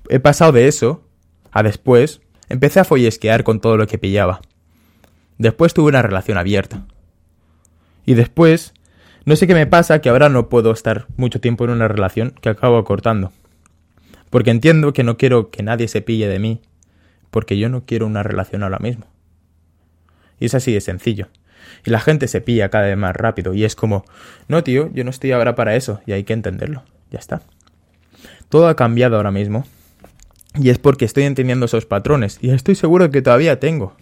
He 0.10 0.20
pasado 0.20 0.52
de 0.52 0.68
eso 0.68 1.04
a 1.52 1.63
después, 1.63 2.22
empecé 2.50 2.80
a 2.80 2.84
follesquear 2.84 3.44
con 3.44 3.60
todo 3.60 3.78
lo 3.78 3.88
que 3.88 3.98
pillaba. 3.98 4.42
Después 5.38 5.74
tuve 5.74 5.89
una 5.89 6.02
relación 6.02 6.38
abierta. 6.38 6.86
Y 8.06 8.16
después, 8.16 8.74
no 9.26 9.36
sé 9.36 9.48
qué 9.48 9.54
me 9.54 9.68
pasa 9.68 10.00
que 10.00 10.10
ahora 10.10 10.30
no 10.30 10.50
puedo 10.50 10.72
estar 10.72 11.08
mucho 11.16 11.40
tiempo 11.40 11.64
en 11.64 11.72
una 11.72 11.88
relación 11.88 12.34
que 12.42 12.50
acabo 12.50 12.84
cortando. 12.84 13.32
Porque 14.30 14.52
entiendo 14.52 14.94
que 14.94 15.04
no 15.04 15.16
quiero 15.18 15.50
que 15.50 15.64
nadie 15.64 15.88
se 15.88 16.02
pille 16.02 16.28
de 16.28 16.40
mí, 16.40 16.62
porque 17.30 17.58
yo 17.58 17.70
no 17.70 17.86
quiero 17.86 18.06
una 18.06 18.24
relación 18.24 18.64
ahora 18.64 18.80
mismo. 18.80 19.06
Y 20.40 20.48
es 20.48 20.56
así 20.56 20.74
de 20.74 20.82
sencillo. 20.82 21.30
Y 21.86 21.92
la 21.92 22.00
gente 22.00 22.28
se 22.28 22.42
pilla 22.42 22.70
cada 22.70 22.88
vez 22.88 22.98
más 22.98 23.16
rápido. 23.16 23.54
Y 23.54 23.64
es 23.64 23.76
como, 23.76 24.06
no, 24.48 24.64
tío, 24.64 24.90
yo 24.94 25.04
no 25.04 25.10
estoy 25.10 25.32
ahora 25.32 25.56
para 25.56 25.76
eso. 25.76 26.02
Y 26.06 26.12
hay 26.12 26.24
que 26.24 26.34
entenderlo. 26.34 26.84
Ya 27.12 27.20
está. 27.20 27.42
Todo 28.50 28.68
ha 28.68 28.76
cambiado 28.76 29.18
ahora 29.18 29.32
mismo. 29.32 29.66
Y 30.56 30.70
es 30.70 30.80
porque 30.80 31.06
estoy 31.06 31.24
entendiendo 31.24 31.66
esos 31.66 31.86
patrones. 31.86 32.40
Y 32.42 32.50
estoy 32.52 32.76
seguro 32.76 33.10
que 33.10 33.22
todavía 33.22 33.60
tengo 33.60 33.96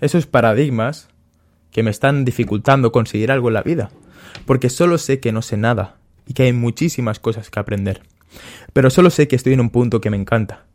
esos 0.00 0.26
paradigmas 0.26 1.08
que 1.70 1.82
me 1.82 1.90
están 1.90 2.24
dificultando 2.24 2.92
conseguir 2.92 3.30
algo 3.30 3.48
en 3.48 3.54
la 3.54 3.62
vida. 3.62 3.90
Porque 4.46 4.70
solo 4.70 4.98
sé 4.98 5.20
que 5.20 5.32
no 5.32 5.42
sé 5.42 5.56
nada. 5.56 5.96
Y 6.26 6.34
que 6.34 6.44
hay 6.44 6.52
muchísimas 6.52 7.18
cosas 7.18 7.50
que 7.50 7.60
aprender. 7.60 8.02
Pero 8.72 8.90
solo 8.90 9.10
sé 9.10 9.28
que 9.28 9.36
estoy 9.36 9.52
en 9.52 9.60
un 9.60 9.70
punto 9.70 10.00
que 10.00 10.10
me 10.10 10.16
encanta. 10.16 10.66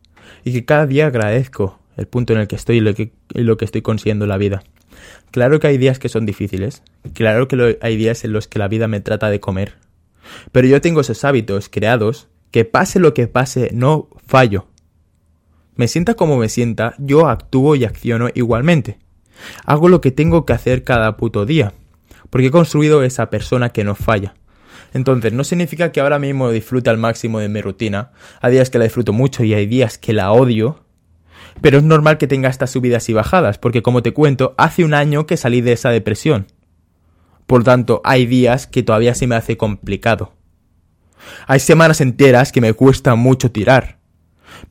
Y 0.43 0.53
que 0.53 0.65
cada 0.65 0.85
día 0.85 1.07
agradezco 1.07 1.79
el 1.97 2.07
punto 2.07 2.33
en 2.33 2.39
el 2.39 2.47
que 2.47 2.55
estoy 2.55 2.77
y 2.77 2.79
lo 2.79 3.57
que, 3.57 3.65
estoy 3.65 3.81
consiguiendo 3.81 4.25
en 4.25 4.29
la 4.29 4.37
vida. 4.37 4.63
Claro 5.31 5.59
que 5.59 5.67
hay 5.67 5.77
días 5.77 5.99
que 5.99 6.09
son 6.09 6.25
difíciles, 6.25 6.83
claro 7.13 7.47
que 7.47 7.77
hay 7.81 7.97
días 7.97 8.23
en 8.23 8.31
los 8.31 8.47
que 8.47 8.59
la 8.59 8.67
vida 8.67 8.87
me 8.87 9.01
trata 9.01 9.29
de 9.29 9.39
comer, 9.39 9.75
pero 10.51 10.67
yo 10.67 10.79
tengo 10.79 11.01
esos 11.01 11.23
hábitos 11.23 11.69
creados 11.69 12.27
que 12.51 12.65
pase 12.65 12.99
lo 12.99 13.13
que 13.13 13.27
pase, 13.27 13.69
no 13.73 14.07
fallo. 14.25 14.67
Me 15.75 15.87
sienta 15.87 16.15
como 16.15 16.37
me 16.37 16.49
sienta, 16.49 16.95
yo 16.97 17.27
actúo 17.27 17.75
y 17.75 17.85
acciono 17.85 18.29
igualmente. 18.33 18.97
Hago 19.65 19.89
lo 19.89 20.01
que 20.01 20.11
tengo 20.11 20.45
que 20.45 20.53
hacer 20.53 20.83
cada 20.83 21.17
puto 21.17 21.45
día, 21.45 21.73
porque 22.29 22.47
he 22.47 22.51
construido 22.51 23.03
esa 23.03 23.29
persona 23.29 23.69
que 23.69 23.83
no 23.83 23.95
falla. 23.95 24.35
Entonces, 24.93 25.33
no 25.33 25.43
significa 25.43 25.91
que 25.91 25.99
ahora 25.99 26.19
mismo 26.19 26.49
disfrute 26.49 26.89
al 26.89 26.97
máximo 26.97 27.39
de 27.39 27.49
mi 27.49 27.61
rutina. 27.61 28.11
Hay 28.41 28.53
días 28.53 28.69
que 28.69 28.77
la 28.77 28.85
disfruto 28.85 29.13
mucho 29.13 29.43
y 29.43 29.53
hay 29.53 29.65
días 29.65 29.97
que 29.97 30.13
la 30.13 30.31
odio, 30.31 30.83
pero 31.61 31.77
es 31.77 31.83
normal 31.83 32.17
que 32.17 32.27
tenga 32.27 32.49
estas 32.49 32.71
subidas 32.71 33.09
y 33.09 33.13
bajadas, 33.13 33.57
porque 33.57 33.81
como 33.81 34.01
te 34.03 34.13
cuento, 34.13 34.53
hace 34.57 34.83
un 34.83 34.93
año 34.93 35.25
que 35.25 35.37
salí 35.37 35.61
de 35.61 35.73
esa 35.73 35.89
depresión. 35.89 36.47
Por 37.45 37.63
tanto, 37.63 38.01
hay 38.03 38.25
días 38.25 38.67
que 38.67 38.83
todavía 38.83 39.15
se 39.15 39.27
me 39.27 39.35
hace 39.35 39.57
complicado. 39.57 40.33
Hay 41.47 41.59
semanas 41.59 42.01
enteras 42.01 42.51
que 42.51 42.61
me 42.61 42.73
cuesta 42.73 43.15
mucho 43.15 43.51
tirar. 43.51 43.96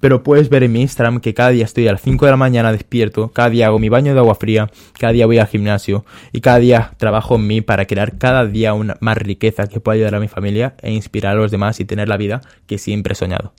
Pero 0.01 0.23
puedes 0.23 0.49
ver 0.49 0.63
en 0.63 0.73
mi 0.73 0.83
Instagram 0.83 1.21
que 1.21 1.35
cada 1.35 1.51
día 1.51 1.65
estoy 1.65 1.89
a 1.89 1.93
las 1.93 2.03
5 2.03 2.25
de 2.25 2.31
la 2.31 2.37
mañana 2.37 2.73
despierto, 2.73 3.33
cada 3.33 3.51
día 3.51 3.67
hago 3.67 3.79
mi 3.79 3.89
baño 3.89 4.15
de 4.15 4.21
agua 4.21 4.35
fría, 4.35 4.71
cada 4.99 5.13
día 5.13 5.27
voy 5.27 5.39
al 5.39 5.47
gimnasio 5.47 6.05
y 6.33 6.41
cada 6.41 6.59
día 6.59 6.93
trabajo 6.97 7.37
en 7.37 7.47
mí 7.47 7.61
para 7.61 7.87
crear 7.87 8.19
cada 8.19 8.47
día 8.47 8.75
una 8.75 8.97
más 9.01 9.17
riqueza 9.19 9.67
que 9.67 9.81
pueda 9.81 9.97
ayudar 9.97 10.15
a 10.15 10.21
mi 10.21 10.29
familia 10.29 10.75
e 10.83 10.93
inspirar 10.93 11.37
a 11.37 11.41
los 11.41 11.51
demás 11.51 11.81
y 11.81 11.85
tener 11.85 12.09
la 12.09 12.17
vida 12.17 12.41
que 12.67 12.79
siempre 12.79 13.13
he 13.13 13.17
soñado. 13.17 13.53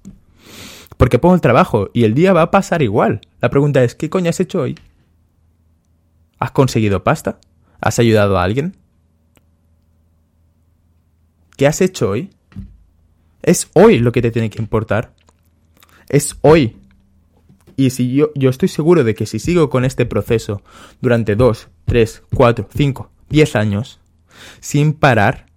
Porque 0.98 1.20
pongo 1.20 1.36
el 1.36 1.42
trabajo 1.42 1.90
y 1.94 2.04
el 2.04 2.14
día 2.14 2.34
va 2.34 2.42
a 2.42 2.52
pasar 2.52 2.82
igual. 2.82 3.22
La 3.40 3.50
pregunta 3.50 3.84
es, 3.84 3.94
¿qué 3.96 4.10
coño 4.10 4.30
has 4.30 4.40
hecho 4.40 4.62
hoy? 4.62 4.78
¿Has 6.40 6.52
conseguido 6.52 7.04
pasta? 7.04 7.40
¿Has 7.80 8.00
ayudado 8.00 8.38
a 8.38 8.44
alguien? 8.44 8.76
¿Qué 11.56 11.68
has 11.68 11.82
hecho 11.82 12.10
hoy? 12.10 12.32
Es 13.42 13.70
hoy 13.74 14.00
lo 14.00 14.12
que 14.12 14.22
te 14.22 14.32
tiene 14.32 14.50
que 14.50 14.62
importar. 14.62 15.14
Es 16.10 16.38
hoy. 16.42 16.78
Y 17.76 17.92
si 17.92 18.14
yo, 18.14 18.32
yo 18.36 18.50
estoy 18.50 18.70
seguro 18.70 19.04
de 19.04 19.14
que 19.14 19.26
si 19.26 19.40
sigo 19.40 19.70
con 19.70 19.86
este 19.86 20.06
proceso 20.06 20.62
durante 21.02 21.36
2, 21.36 21.70
3, 21.86 22.24
4, 22.34 22.68
5, 22.76 23.12
10 23.30 23.56
años, 23.56 24.00
sin 24.60 24.94
parar, 24.94 25.48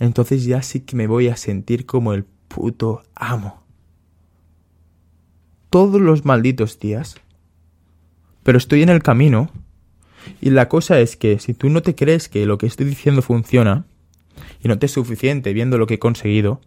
entonces 0.00 0.44
ya 0.44 0.62
sí 0.62 0.80
que 0.80 0.96
me 0.96 1.06
voy 1.06 1.28
a 1.28 1.36
sentir 1.36 1.86
como 1.86 2.14
el 2.14 2.24
puto 2.24 3.02
amo 3.14 3.68
todos 5.70 6.00
los 6.00 6.24
malditos 6.24 6.78
días. 6.78 7.16
Pero 8.42 8.58
estoy 8.58 8.82
en 8.82 8.88
el 8.88 9.02
camino. 9.02 9.50
Y 10.40 10.50
la 10.50 10.68
cosa 10.68 11.00
es 11.00 11.16
que 11.16 11.38
si 11.38 11.54
tú 11.54 11.70
no 11.70 11.82
te 11.82 11.94
crees 11.94 12.28
que 12.28 12.46
lo 12.46 12.58
que 12.58 12.66
estoy 12.66 12.86
diciendo 12.86 13.22
funciona, 13.22 13.86
y 14.62 14.68
no 14.68 14.78
te 14.78 14.86
es 14.86 14.92
suficiente 14.92 15.52
viendo 15.52 15.78
lo 15.78 15.86
que 15.86 15.94
he 15.94 15.98
conseguido, 15.98 16.60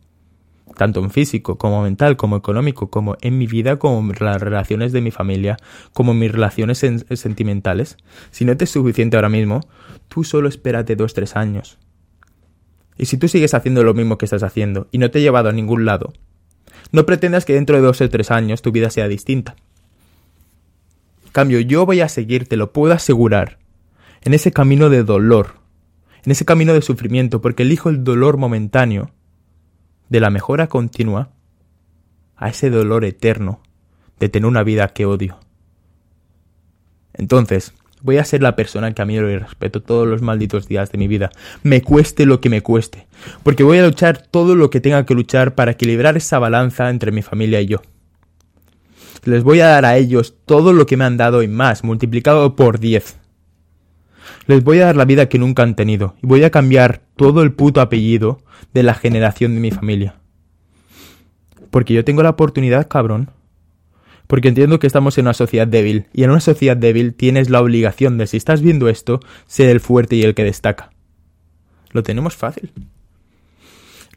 tanto 0.76 1.00
en 1.00 1.12
físico 1.12 1.58
como 1.58 1.84
mental, 1.84 2.18
como 2.18 2.38
económico, 2.38 2.90
como 2.90 3.18
en 3.22 3.38
mi 3.38 3.48
vida, 3.48 3.78
como 3.78 4.00
en 4.00 4.16
las 4.20 4.42
relaciones 4.42 4.92
de 4.92 5.02
mi 5.02 5.12
familia, 5.12 5.58
como 5.94 6.12
en 6.12 6.20
mis 6.20 6.32
relaciones 6.32 6.80
sentimentales, 6.80 7.98
si 8.32 8.46
no 8.46 8.56
te 8.58 8.66
es 8.66 8.70
suficiente 8.70 9.18
ahora 9.18 9.30
mismo, 9.30 9.62
tú 10.08 10.24
solo 10.24 10.50
espérate 10.50 10.96
dos, 10.96 11.14
tres 11.14 11.36
años. 11.36 11.78
Y 12.98 13.06
si 13.06 13.18
tú 13.18 13.28
sigues 13.28 13.54
haciendo 13.54 13.84
lo 13.84 13.94
mismo 13.94 14.18
que 14.18 14.26
estás 14.26 14.44
haciendo 14.44 14.88
y 14.92 14.98
no 14.98 15.10
te 15.12 15.20
he 15.20 15.22
llevado 15.22 15.50
a 15.50 15.54
ningún 15.54 15.86
lado, 15.86 16.14
no 16.92 17.06
pretendas 17.06 17.46
que 17.46 17.54
dentro 17.54 17.76
de 17.76 17.82
dos 17.82 18.02
o 18.02 18.10
tres 18.10 18.32
años 18.32 18.62
tu 18.62 18.72
vida 18.72 18.90
sea 18.90 19.08
distinta. 19.08 19.56
Cambio, 21.32 21.62
yo 21.62 21.86
voy 21.86 22.02
a 22.02 22.10
seguir, 22.10 22.48
te 22.48 22.58
lo 22.58 22.74
puedo 22.74 22.94
asegurar, 22.94 23.60
en 24.24 24.34
ese 24.34 24.52
camino 24.52 24.90
de 24.90 25.04
dolor, 25.04 25.56
en 26.26 26.32
ese 26.32 26.46
camino 26.46 26.74
de 26.74 26.82
sufrimiento, 26.82 27.42
porque 27.42 27.64
elijo 27.64 27.90
el 27.90 28.04
dolor 28.04 28.38
momentáneo 28.38 29.12
de 30.12 30.20
la 30.20 30.30
mejora 30.30 30.68
continua 30.68 31.30
a 32.36 32.50
ese 32.50 32.70
dolor 32.70 33.06
eterno 33.06 33.62
de 34.20 34.28
tener 34.30 34.46
una 34.46 34.62
vida 34.62 34.90
que 34.90 35.06
odio. 35.06 35.40
Entonces, 37.14 37.74
Voy 38.04 38.18
a 38.18 38.26
ser 38.26 38.42
la 38.42 38.56
persona 38.56 38.92
que 38.94 39.02
admiro 39.04 39.30
y 39.30 39.38
respeto 39.38 39.84
todos 39.84 40.08
los 40.08 40.24
malditos 40.24 40.68
días 40.68 40.92
de 40.92 40.98
mi 40.98 41.08
vida, 41.08 41.30
me 41.62 41.84
cueste 41.84 42.26
lo 42.26 42.42
que 42.42 42.50
me 42.50 42.64
cueste, 42.64 43.06
porque 43.44 43.62
voy 43.62 43.78
a 43.78 43.86
luchar 43.86 44.18
todo 44.26 44.56
lo 44.56 44.72
que 44.72 44.82
tenga 44.82 45.06
que 45.06 45.14
luchar 45.14 45.54
para 45.54 45.74
equilibrar 45.74 46.18
esa 46.18 46.40
balanza 46.40 46.90
entre 46.90 47.12
mi 47.12 47.22
familia 47.22 47.62
y 47.62 47.68
yo. 47.68 47.84
Les 49.24 49.44
voy 49.44 49.60
a 49.60 49.68
dar 49.68 49.86
a 49.86 49.98
ellos 49.98 50.34
todo 50.48 50.74
lo 50.74 50.88
que 50.88 50.98
me 50.98 51.04
han 51.04 51.18
dado 51.18 51.44
y 51.44 51.48
más, 51.48 51.84
multiplicado 51.84 52.56
por 52.56 52.80
diez. 52.80 53.18
Les 54.48 54.64
voy 54.64 54.80
a 54.80 54.86
dar 54.86 54.96
la 54.96 55.06
vida 55.06 55.30
que 55.30 55.40
nunca 55.40 55.64
han 55.64 55.76
tenido 55.76 56.16
y 56.22 56.28
voy 56.28 56.44
a 56.44 56.50
cambiar 56.50 57.02
todo 57.16 57.44
el 57.44 57.54
puto 57.54 57.82
apellido 57.82 58.42
de 58.74 58.84
la 58.84 58.94
generación 58.94 59.56
de 59.56 59.62
mi 59.62 59.72
familia. 59.72 60.16
Porque 61.70 61.94
yo 61.94 62.04
tengo 62.04 62.24
la 62.24 62.32
oportunidad, 62.32 62.88
cabrón. 62.88 63.32
Porque 64.28 64.50
entiendo 64.50 64.80
que 64.80 64.88
estamos 64.88 65.18
en 65.18 65.26
una 65.26 65.34
sociedad 65.34 65.68
débil, 65.68 66.06
y 66.14 66.24
en 66.24 66.32
una 66.32 66.40
sociedad 66.40 66.78
débil 66.78 67.14
tienes 67.14 67.50
la 67.50 67.62
obligación 67.62 68.18
de, 68.18 68.28
si 68.28 68.38
estás 68.38 68.62
viendo 68.62 68.88
esto, 68.88 69.20
ser 69.46 69.70
el 69.70 69.80
fuerte 69.80 70.16
y 70.16 70.24
el 70.24 70.36
que 70.36 70.44
destaca. 70.44 70.92
Lo 71.92 72.04
tenemos 72.04 72.36
fácil. 72.36 72.72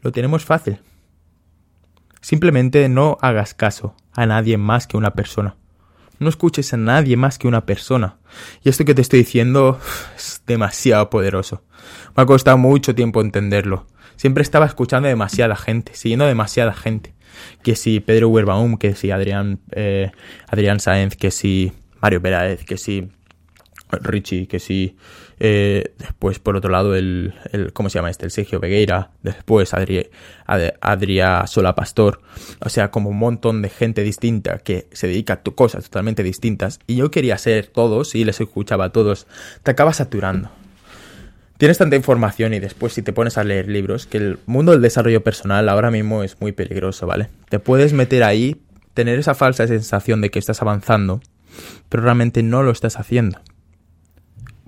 Lo 0.01 0.11
tenemos 0.11 0.45
fácil. 0.45 0.79
Simplemente 2.21 2.87
no 2.89 3.17
hagas 3.21 3.53
caso 3.53 3.95
a 4.13 4.25
nadie 4.25 4.57
más 4.57 4.87
que 4.87 4.97
una 4.97 5.13
persona. 5.13 5.57
No 6.19 6.29
escuches 6.29 6.73
a 6.73 6.77
nadie 6.77 7.17
más 7.17 7.37
que 7.37 7.47
una 7.47 7.65
persona. 7.65 8.17
Y 8.63 8.69
esto 8.69 8.85
que 8.85 8.95
te 8.95 9.01
estoy 9.01 9.19
diciendo 9.19 9.79
es 10.15 10.41
demasiado 10.45 11.09
poderoso. 11.09 11.63
Me 12.15 12.23
ha 12.23 12.25
costado 12.25 12.57
mucho 12.57 12.95
tiempo 12.95 13.21
entenderlo. 13.21 13.85
Siempre 14.15 14.41
estaba 14.41 14.65
escuchando 14.65 15.07
demasiada 15.07 15.55
gente, 15.55 15.93
siguiendo 15.93 16.25
demasiada 16.25 16.73
gente. 16.73 17.13
Que 17.63 17.75
si 17.75 17.99
Pedro 17.99 18.29
Huerbaum, 18.29 18.77
que 18.77 18.95
si 18.95 19.11
Adrián, 19.11 19.59
eh, 19.71 20.11
Adrián 20.47 20.79
Sáenz, 20.79 21.17
que 21.17 21.31
si 21.31 21.73
Mario 22.01 22.21
Pérez, 22.21 22.63
que 22.63 22.77
si 22.77 23.09
Richie, 23.91 24.47
que 24.47 24.59
si 24.59 24.95
eh, 25.39 25.93
después 25.97 26.39
por 26.39 26.55
otro 26.55 26.71
lado 26.71 26.95
el, 26.95 27.33
el, 27.51 27.73
¿cómo 27.73 27.89
se 27.89 27.99
llama 27.99 28.09
este? 28.09 28.25
El 28.25 28.31
Sergio 28.31 28.59
Vegueira, 28.59 29.11
después 29.21 29.73
Adri, 29.73 30.09
Adria 30.45 31.45
Sola 31.47 31.75
Pastor, 31.75 32.21
o 32.59 32.69
sea, 32.69 32.91
como 32.91 33.09
un 33.09 33.17
montón 33.17 33.61
de 33.61 33.69
gente 33.69 34.01
distinta 34.03 34.59
que 34.59 34.87
se 34.91 35.07
dedica 35.07 35.33
a 35.33 35.43
cosas 35.43 35.85
totalmente 35.85 36.23
distintas 36.23 36.79
y 36.87 36.95
yo 36.95 37.11
quería 37.11 37.37
ser 37.37 37.67
todos 37.67 38.15
y 38.15 38.23
les 38.23 38.39
escuchaba 38.39 38.85
a 38.85 38.89
todos, 38.91 39.27
te 39.63 39.71
acabas 39.71 39.97
saturando. 39.97 40.49
Tienes 41.57 41.77
tanta 41.77 41.95
información 41.95 42.53
y 42.53 42.59
después 42.59 42.91
si 42.91 43.01
te 43.01 43.13
pones 43.13 43.37
a 43.37 43.43
leer 43.45 43.69
libros, 43.69 44.07
que 44.07 44.17
el 44.17 44.39
mundo 44.45 44.73
del 44.73 44.81
desarrollo 44.81 45.23
personal 45.23 45.69
ahora 45.69 45.89
mismo 45.89 46.21
es 46.23 46.41
muy 46.41 46.51
peligroso, 46.51 47.07
¿vale? 47.07 47.29
Te 47.47 47.59
puedes 47.59 47.93
meter 47.93 48.23
ahí, 48.23 48.61
tener 48.93 49.19
esa 49.19 49.35
falsa 49.35 49.65
sensación 49.65 50.19
de 50.19 50.31
que 50.31 50.39
estás 50.39 50.61
avanzando, 50.61 51.21
pero 51.87 52.03
realmente 52.03 52.43
no 52.43 52.61
lo 52.61 52.71
estás 52.71 52.99
haciendo 52.99 53.39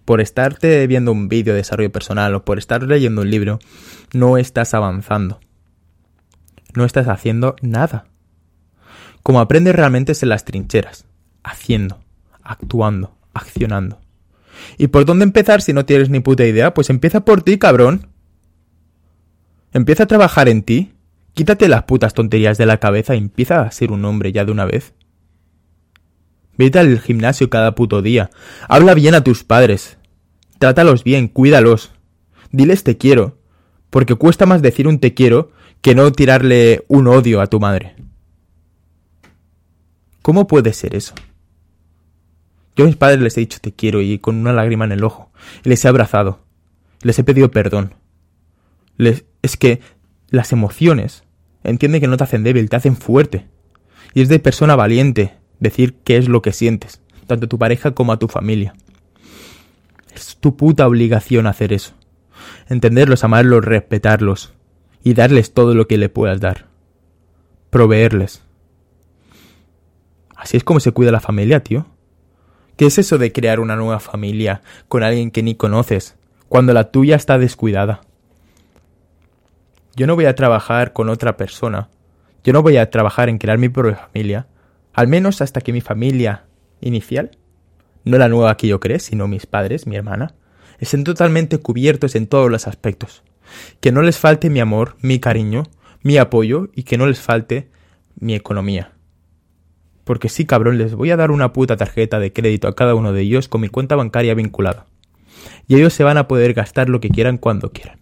por 0.08 0.22
estarte 0.22 0.88
viendo 0.88 1.12
un 1.12 1.28
vídeo 1.28 1.52
de 1.52 1.58
desarrollo 1.58 1.92
personal 1.92 2.34
o 2.34 2.46
por 2.46 2.58
estar 2.58 2.82
leyendo 2.82 3.24
un 3.24 3.30
libro, 3.30 3.60
no 4.14 4.38
estás 4.38 4.74
avanzando. 4.74 5.42
No 6.74 6.86
estás 6.86 7.10
haciendo 7.10 7.58
nada. 7.62 8.06
Como 9.22 9.42
aprendes 9.42 9.76
realmente 9.76 10.14
es 10.14 10.24
en 10.24 10.30
las 10.30 10.46
trincheras, 10.46 11.04
haciendo, 11.44 12.00
actuando, 12.42 13.18
accionando. 13.34 14.00
¿Y 14.78 14.88
por 14.88 15.04
dónde 15.04 15.26
empezar 15.26 15.62
si 15.62 15.74
no 15.74 15.86
tienes 15.86 16.10
ni 16.10 16.22
puta 16.22 16.46
idea? 16.46 16.74
Pues 16.74 16.90
empieza 16.90 17.26
por 17.26 17.42
ti, 17.42 17.58
cabrón. 17.58 18.08
Empieza 19.74 20.04
a 20.04 20.08
trabajar 20.08 20.48
en 20.48 20.64
ti. 20.64 20.94
Quítate 21.34 21.68
las 21.68 21.84
putas 21.84 22.14
tonterías 22.14 22.58
de 22.58 22.66
la 22.66 22.78
cabeza 22.78 23.14
y 23.14 23.18
empieza 23.18 23.60
a 23.60 23.72
ser 23.72 23.92
un 23.92 24.06
hombre 24.06 24.32
ya 24.32 24.46
de 24.46 24.54
una 24.54 24.64
vez. 24.64 24.94
Vete 26.58 26.80
al 26.80 27.00
gimnasio 27.02 27.50
cada 27.50 27.76
puto 27.76 28.02
día. 28.02 28.30
Habla 28.70 28.94
bien 28.94 29.16
a 29.16 29.24
tus 29.24 29.44
padres. 29.44 29.97
Trátalos 30.60 31.04
bien, 31.04 31.28
cuídalos. 31.28 31.92
Diles 32.52 32.84
te 32.84 32.98
quiero. 32.98 33.38
Porque 33.90 34.16
cuesta 34.16 34.46
más 34.46 34.62
decir 34.62 34.88
un 34.88 35.00
te 35.00 35.14
quiero 35.14 35.52
que 35.82 35.96
no 35.96 36.12
tirarle 36.12 36.84
un 36.88 37.08
odio 37.08 37.42
a 37.42 37.48
tu 37.48 37.60
madre. 37.60 37.96
¿Cómo 40.22 40.48
puede 40.48 40.74
ser 40.74 40.96
eso? 40.96 41.14
Yo 42.76 42.84
a 42.84 42.88
mis 42.88 42.96
padres 42.96 43.22
les 43.22 43.38
he 43.38 43.42
dicho 43.42 43.60
te 43.62 43.74
quiero 43.74 44.02
y 44.02 44.20
con 44.20 44.36
una 44.36 44.54
lágrima 44.54 44.86
en 44.86 44.92
el 44.92 45.04
ojo. 45.04 45.32
Les 45.64 45.84
he 45.84 45.88
abrazado. 45.88 46.40
Les 47.02 47.18
he 47.18 47.24
pedido 47.24 47.50
perdón. 47.50 47.96
Les... 48.98 49.26
Es 49.42 49.56
que 49.56 49.80
las 50.30 50.52
emociones, 50.52 51.24
entiende 51.64 52.02
que 52.02 52.08
no 52.08 52.18
te 52.18 52.24
hacen 52.24 52.44
débil, 52.44 52.70
te 52.70 52.76
hacen 52.76 52.98
fuerte. 52.98 53.46
Y 54.14 54.22
es 54.22 54.30
de 54.30 54.40
persona 54.40 54.76
valiente, 54.76 55.34
decir 55.60 55.96
qué 56.04 56.18
es 56.18 56.28
lo 56.28 56.42
que 56.42 56.52
sientes, 56.52 57.02
tanto 57.28 57.46
a 57.46 57.50
tu 57.50 57.58
pareja 57.58 57.92
como 57.92 58.12
a 58.12 58.20
tu 58.20 58.28
familia. 58.28 58.76
Es 60.18 60.38
tu 60.38 60.58
puta 60.58 60.88
obligación 60.88 61.46
hacer 61.46 61.72
eso. 61.74 61.94
Entenderlos, 62.70 63.24
amarlos, 63.24 63.64
respetarlos 63.64 64.52
y 65.04 65.14
darles 65.14 65.54
todo 65.54 65.76
lo 65.76 65.88
que 65.88 66.00
le 66.00 66.10
puedas 66.10 66.40
dar. 66.40 66.66
Proveerles. 67.70 68.42
Así 70.36 70.58
es 70.58 70.64
como 70.64 70.80
se 70.80 70.92
cuida 70.92 71.12
la 71.12 71.20
familia, 71.20 71.64
tío. 71.64 71.86
¿Qué 72.78 72.88
es 72.88 72.98
eso 72.98 73.20
de 73.20 73.32
crear 73.32 73.60
una 73.60 73.76
nueva 73.76 74.00
familia 74.00 74.64
con 74.88 75.04
alguien 75.04 75.30
que 75.30 75.44
ni 75.44 75.54
conoces, 75.54 76.16
cuando 76.50 76.74
la 76.74 76.92
tuya 76.92 77.16
está 77.16 77.38
descuidada? 77.38 78.02
Yo 79.96 80.08
no 80.08 80.16
voy 80.16 80.26
a 80.26 80.36
trabajar 80.36 80.94
con 80.94 81.10
otra 81.10 81.38
persona. 81.38 81.90
Yo 82.44 82.54
no 82.54 82.64
voy 82.64 82.78
a 82.78 82.90
trabajar 82.90 83.30
en 83.30 83.38
crear 83.38 83.60
mi 83.60 83.70
propia 83.70 83.96
familia 83.96 84.48
al 84.94 85.08
menos 85.08 85.44
hasta 85.44 85.62
que 85.62 85.74
mi 85.74 85.82
familia 85.82 86.46
inicial, 86.82 87.38
no 88.08 88.18
la 88.18 88.30
nueva 88.30 88.58
que 88.58 88.68
yo 88.68 88.80
creé, 88.80 89.00
sino 89.00 89.28
mis 89.28 89.46
padres, 89.46 89.88
mi 89.88 89.96
hermana, 89.96 90.36
estén 90.80 91.04
totalmente 91.04 91.58
cubiertos 91.60 92.16
en 92.16 92.28
todos 92.28 92.50
los 92.50 92.68
aspectos. 92.68 93.24
Que 93.80 93.92
no 93.92 94.02
les 94.02 94.18
falte 94.18 94.50
mi 94.50 94.60
amor, 94.60 94.96
mi 95.02 95.20
cariño, 95.20 95.64
mi 96.04 96.18
apoyo 96.18 96.70
y 96.76 96.84
que 96.84 96.98
no 96.98 97.08
les 97.08 97.20
falte 97.20 97.70
mi 98.20 98.36
economía. 98.36 98.94
Porque 100.04 100.30
sí, 100.30 100.46
cabrón, 100.46 100.78
les 100.78 100.96
voy 100.96 101.12
a 101.12 101.18
dar 101.18 101.32
una 101.32 101.52
puta 101.54 101.76
tarjeta 101.76 102.20
de 102.20 102.32
crédito 102.32 102.68
a 102.68 102.76
cada 102.76 102.96
uno 102.96 103.12
de 103.12 103.22
ellos 103.22 103.48
con 103.48 103.62
mi 103.62 103.70
cuenta 103.70 103.96
bancaria 103.96 104.34
vinculada. 104.34 104.86
Y 105.68 105.76
ellos 105.76 105.94
se 105.94 106.04
van 106.04 106.18
a 106.18 106.28
poder 106.28 106.54
gastar 106.54 106.90
lo 106.90 107.02
que 107.02 107.10
quieran 107.10 107.38
cuando 107.38 107.72
quieran. 107.72 108.00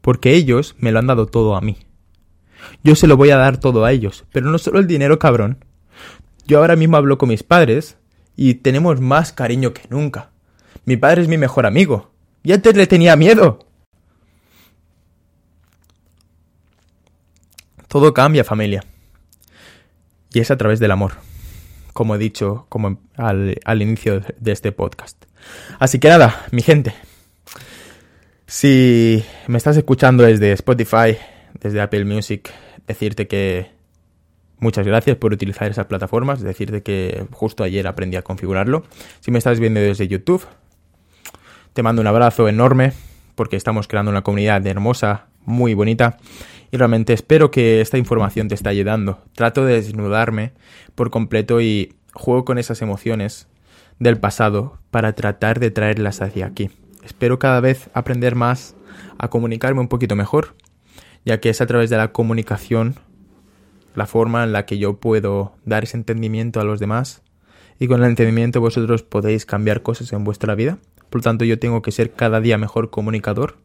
Porque 0.00 0.34
ellos 0.34 0.76
me 0.78 0.92
lo 0.92 1.00
han 1.00 1.08
dado 1.08 1.26
todo 1.26 1.56
a 1.56 1.60
mí. 1.60 1.76
Yo 2.84 2.94
se 2.94 3.06
lo 3.06 3.16
voy 3.16 3.30
a 3.30 3.36
dar 3.36 3.58
todo 3.58 3.84
a 3.84 3.92
ellos, 3.92 4.24
pero 4.32 4.50
no 4.50 4.58
solo 4.58 4.78
el 4.78 4.86
dinero, 4.86 5.18
cabrón. 5.18 5.64
Yo 6.46 6.58
ahora 6.58 6.76
mismo 6.76 6.96
hablo 6.96 7.18
con 7.18 7.28
mis 7.30 7.42
padres 7.42 7.96
y 8.42 8.54
tenemos 8.54 9.02
más 9.02 9.34
cariño 9.34 9.74
que 9.74 9.82
nunca. 9.90 10.30
Mi 10.86 10.96
padre 10.96 11.20
es 11.20 11.28
mi 11.28 11.36
mejor 11.36 11.66
amigo. 11.66 12.10
Y 12.42 12.52
antes 12.52 12.74
le 12.74 12.86
tenía 12.86 13.14
miedo. 13.14 13.66
Todo 17.86 18.14
cambia, 18.14 18.42
familia. 18.42 18.82
Y 20.32 20.40
es 20.40 20.50
a 20.50 20.56
través 20.56 20.80
del 20.80 20.90
amor. 20.90 21.12
Como 21.92 22.14
he 22.14 22.18
dicho 22.18 22.64
como 22.70 23.02
al, 23.14 23.60
al 23.62 23.82
inicio 23.82 24.22
de 24.38 24.52
este 24.52 24.72
podcast. 24.72 25.22
Así 25.78 25.98
que 25.98 26.08
nada, 26.08 26.46
mi 26.50 26.62
gente. 26.62 26.94
Si 28.46 29.22
me 29.48 29.58
estás 29.58 29.76
escuchando 29.76 30.22
desde 30.22 30.52
Spotify, 30.52 31.18
desde 31.60 31.82
Apple 31.82 32.06
Music 32.06 32.50
decirte 32.86 33.28
que 33.28 33.79
muchas 34.60 34.86
gracias 34.86 35.16
por 35.16 35.32
utilizar 35.32 35.70
esas 35.70 35.86
plataformas, 35.86 36.40
decirte 36.40 36.82
que 36.82 37.26
justo 37.32 37.64
ayer 37.64 37.86
aprendí 37.86 38.16
a 38.16 38.22
configurarlo. 38.22 38.84
Si 39.20 39.30
me 39.30 39.38
estás 39.38 39.60
viendo 39.60 39.80
desde 39.80 40.08
YouTube, 40.08 40.46
te 41.72 41.82
mando 41.82 42.00
un 42.02 42.06
abrazo 42.06 42.48
enorme 42.48 42.92
porque 43.34 43.56
estamos 43.56 43.88
creando 43.88 44.10
una 44.10 44.22
comunidad 44.22 44.66
hermosa, 44.66 45.26
muy 45.44 45.74
bonita 45.74 46.18
y 46.70 46.76
realmente 46.76 47.12
espero 47.12 47.50
que 47.50 47.80
esta 47.80 47.98
información 47.98 48.48
te 48.48 48.54
esté 48.54 48.68
ayudando. 48.68 49.22
Trato 49.34 49.64
de 49.64 49.74
desnudarme 49.74 50.52
por 50.94 51.10
completo 51.10 51.60
y 51.60 51.94
juego 52.12 52.44
con 52.44 52.58
esas 52.58 52.82
emociones 52.82 53.48
del 53.98 54.18
pasado 54.18 54.78
para 54.90 55.14
tratar 55.14 55.60
de 55.60 55.70
traerlas 55.70 56.22
hacia 56.22 56.46
aquí. 56.46 56.70
Espero 57.02 57.38
cada 57.38 57.60
vez 57.60 57.90
aprender 57.94 58.34
más 58.34 58.76
a 59.18 59.28
comunicarme 59.28 59.80
un 59.80 59.88
poquito 59.88 60.16
mejor 60.16 60.54
ya 61.24 61.40
que 61.40 61.50
es 61.50 61.60
a 61.60 61.66
través 61.66 61.90
de 61.90 61.96
la 61.96 62.12
comunicación 62.12 62.96
la 63.94 64.06
forma 64.06 64.44
en 64.44 64.52
la 64.52 64.66
que 64.66 64.78
yo 64.78 64.98
puedo 64.98 65.54
dar 65.64 65.84
ese 65.84 65.96
entendimiento 65.96 66.60
a 66.60 66.64
los 66.64 66.80
demás 66.80 67.22
y 67.78 67.88
con 67.88 68.02
el 68.02 68.10
entendimiento 68.10 68.60
vosotros 68.60 69.02
podéis 69.02 69.46
cambiar 69.46 69.82
cosas 69.82 70.12
en 70.12 70.22
vuestra 70.22 70.54
vida. 70.54 70.78
Por 71.08 71.20
lo 71.20 71.22
tanto, 71.22 71.44
yo 71.44 71.58
tengo 71.58 71.82
que 71.82 71.90
ser 71.90 72.12
cada 72.12 72.40
día 72.40 72.58
mejor 72.58 72.90
comunicador. 72.90 73.56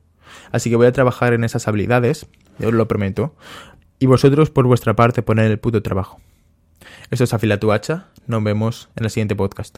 Así 0.51 0.69
que 0.69 0.77
voy 0.77 0.87
a 0.87 0.91
trabajar 0.91 1.33
en 1.33 1.43
esas 1.43 1.67
habilidades, 1.67 2.25
yo 2.57 2.69
os 2.69 2.73
lo 2.73 2.87
prometo. 2.87 3.35
Y 3.99 4.07
vosotros, 4.07 4.49
por 4.49 4.65
vuestra 4.65 4.95
parte, 4.95 5.21
poner 5.21 5.51
el 5.51 5.59
puto 5.59 5.81
trabajo. 5.83 6.19
Esto 7.11 7.25
es 7.25 7.33
Afila 7.33 7.59
tu 7.59 7.71
hacha. 7.71 8.07
Nos 8.25 8.43
vemos 8.43 8.89
en 8.95 9.03
el 9.03 9.11
siguiente 9.11 9.35
podcast. 9.35 9.77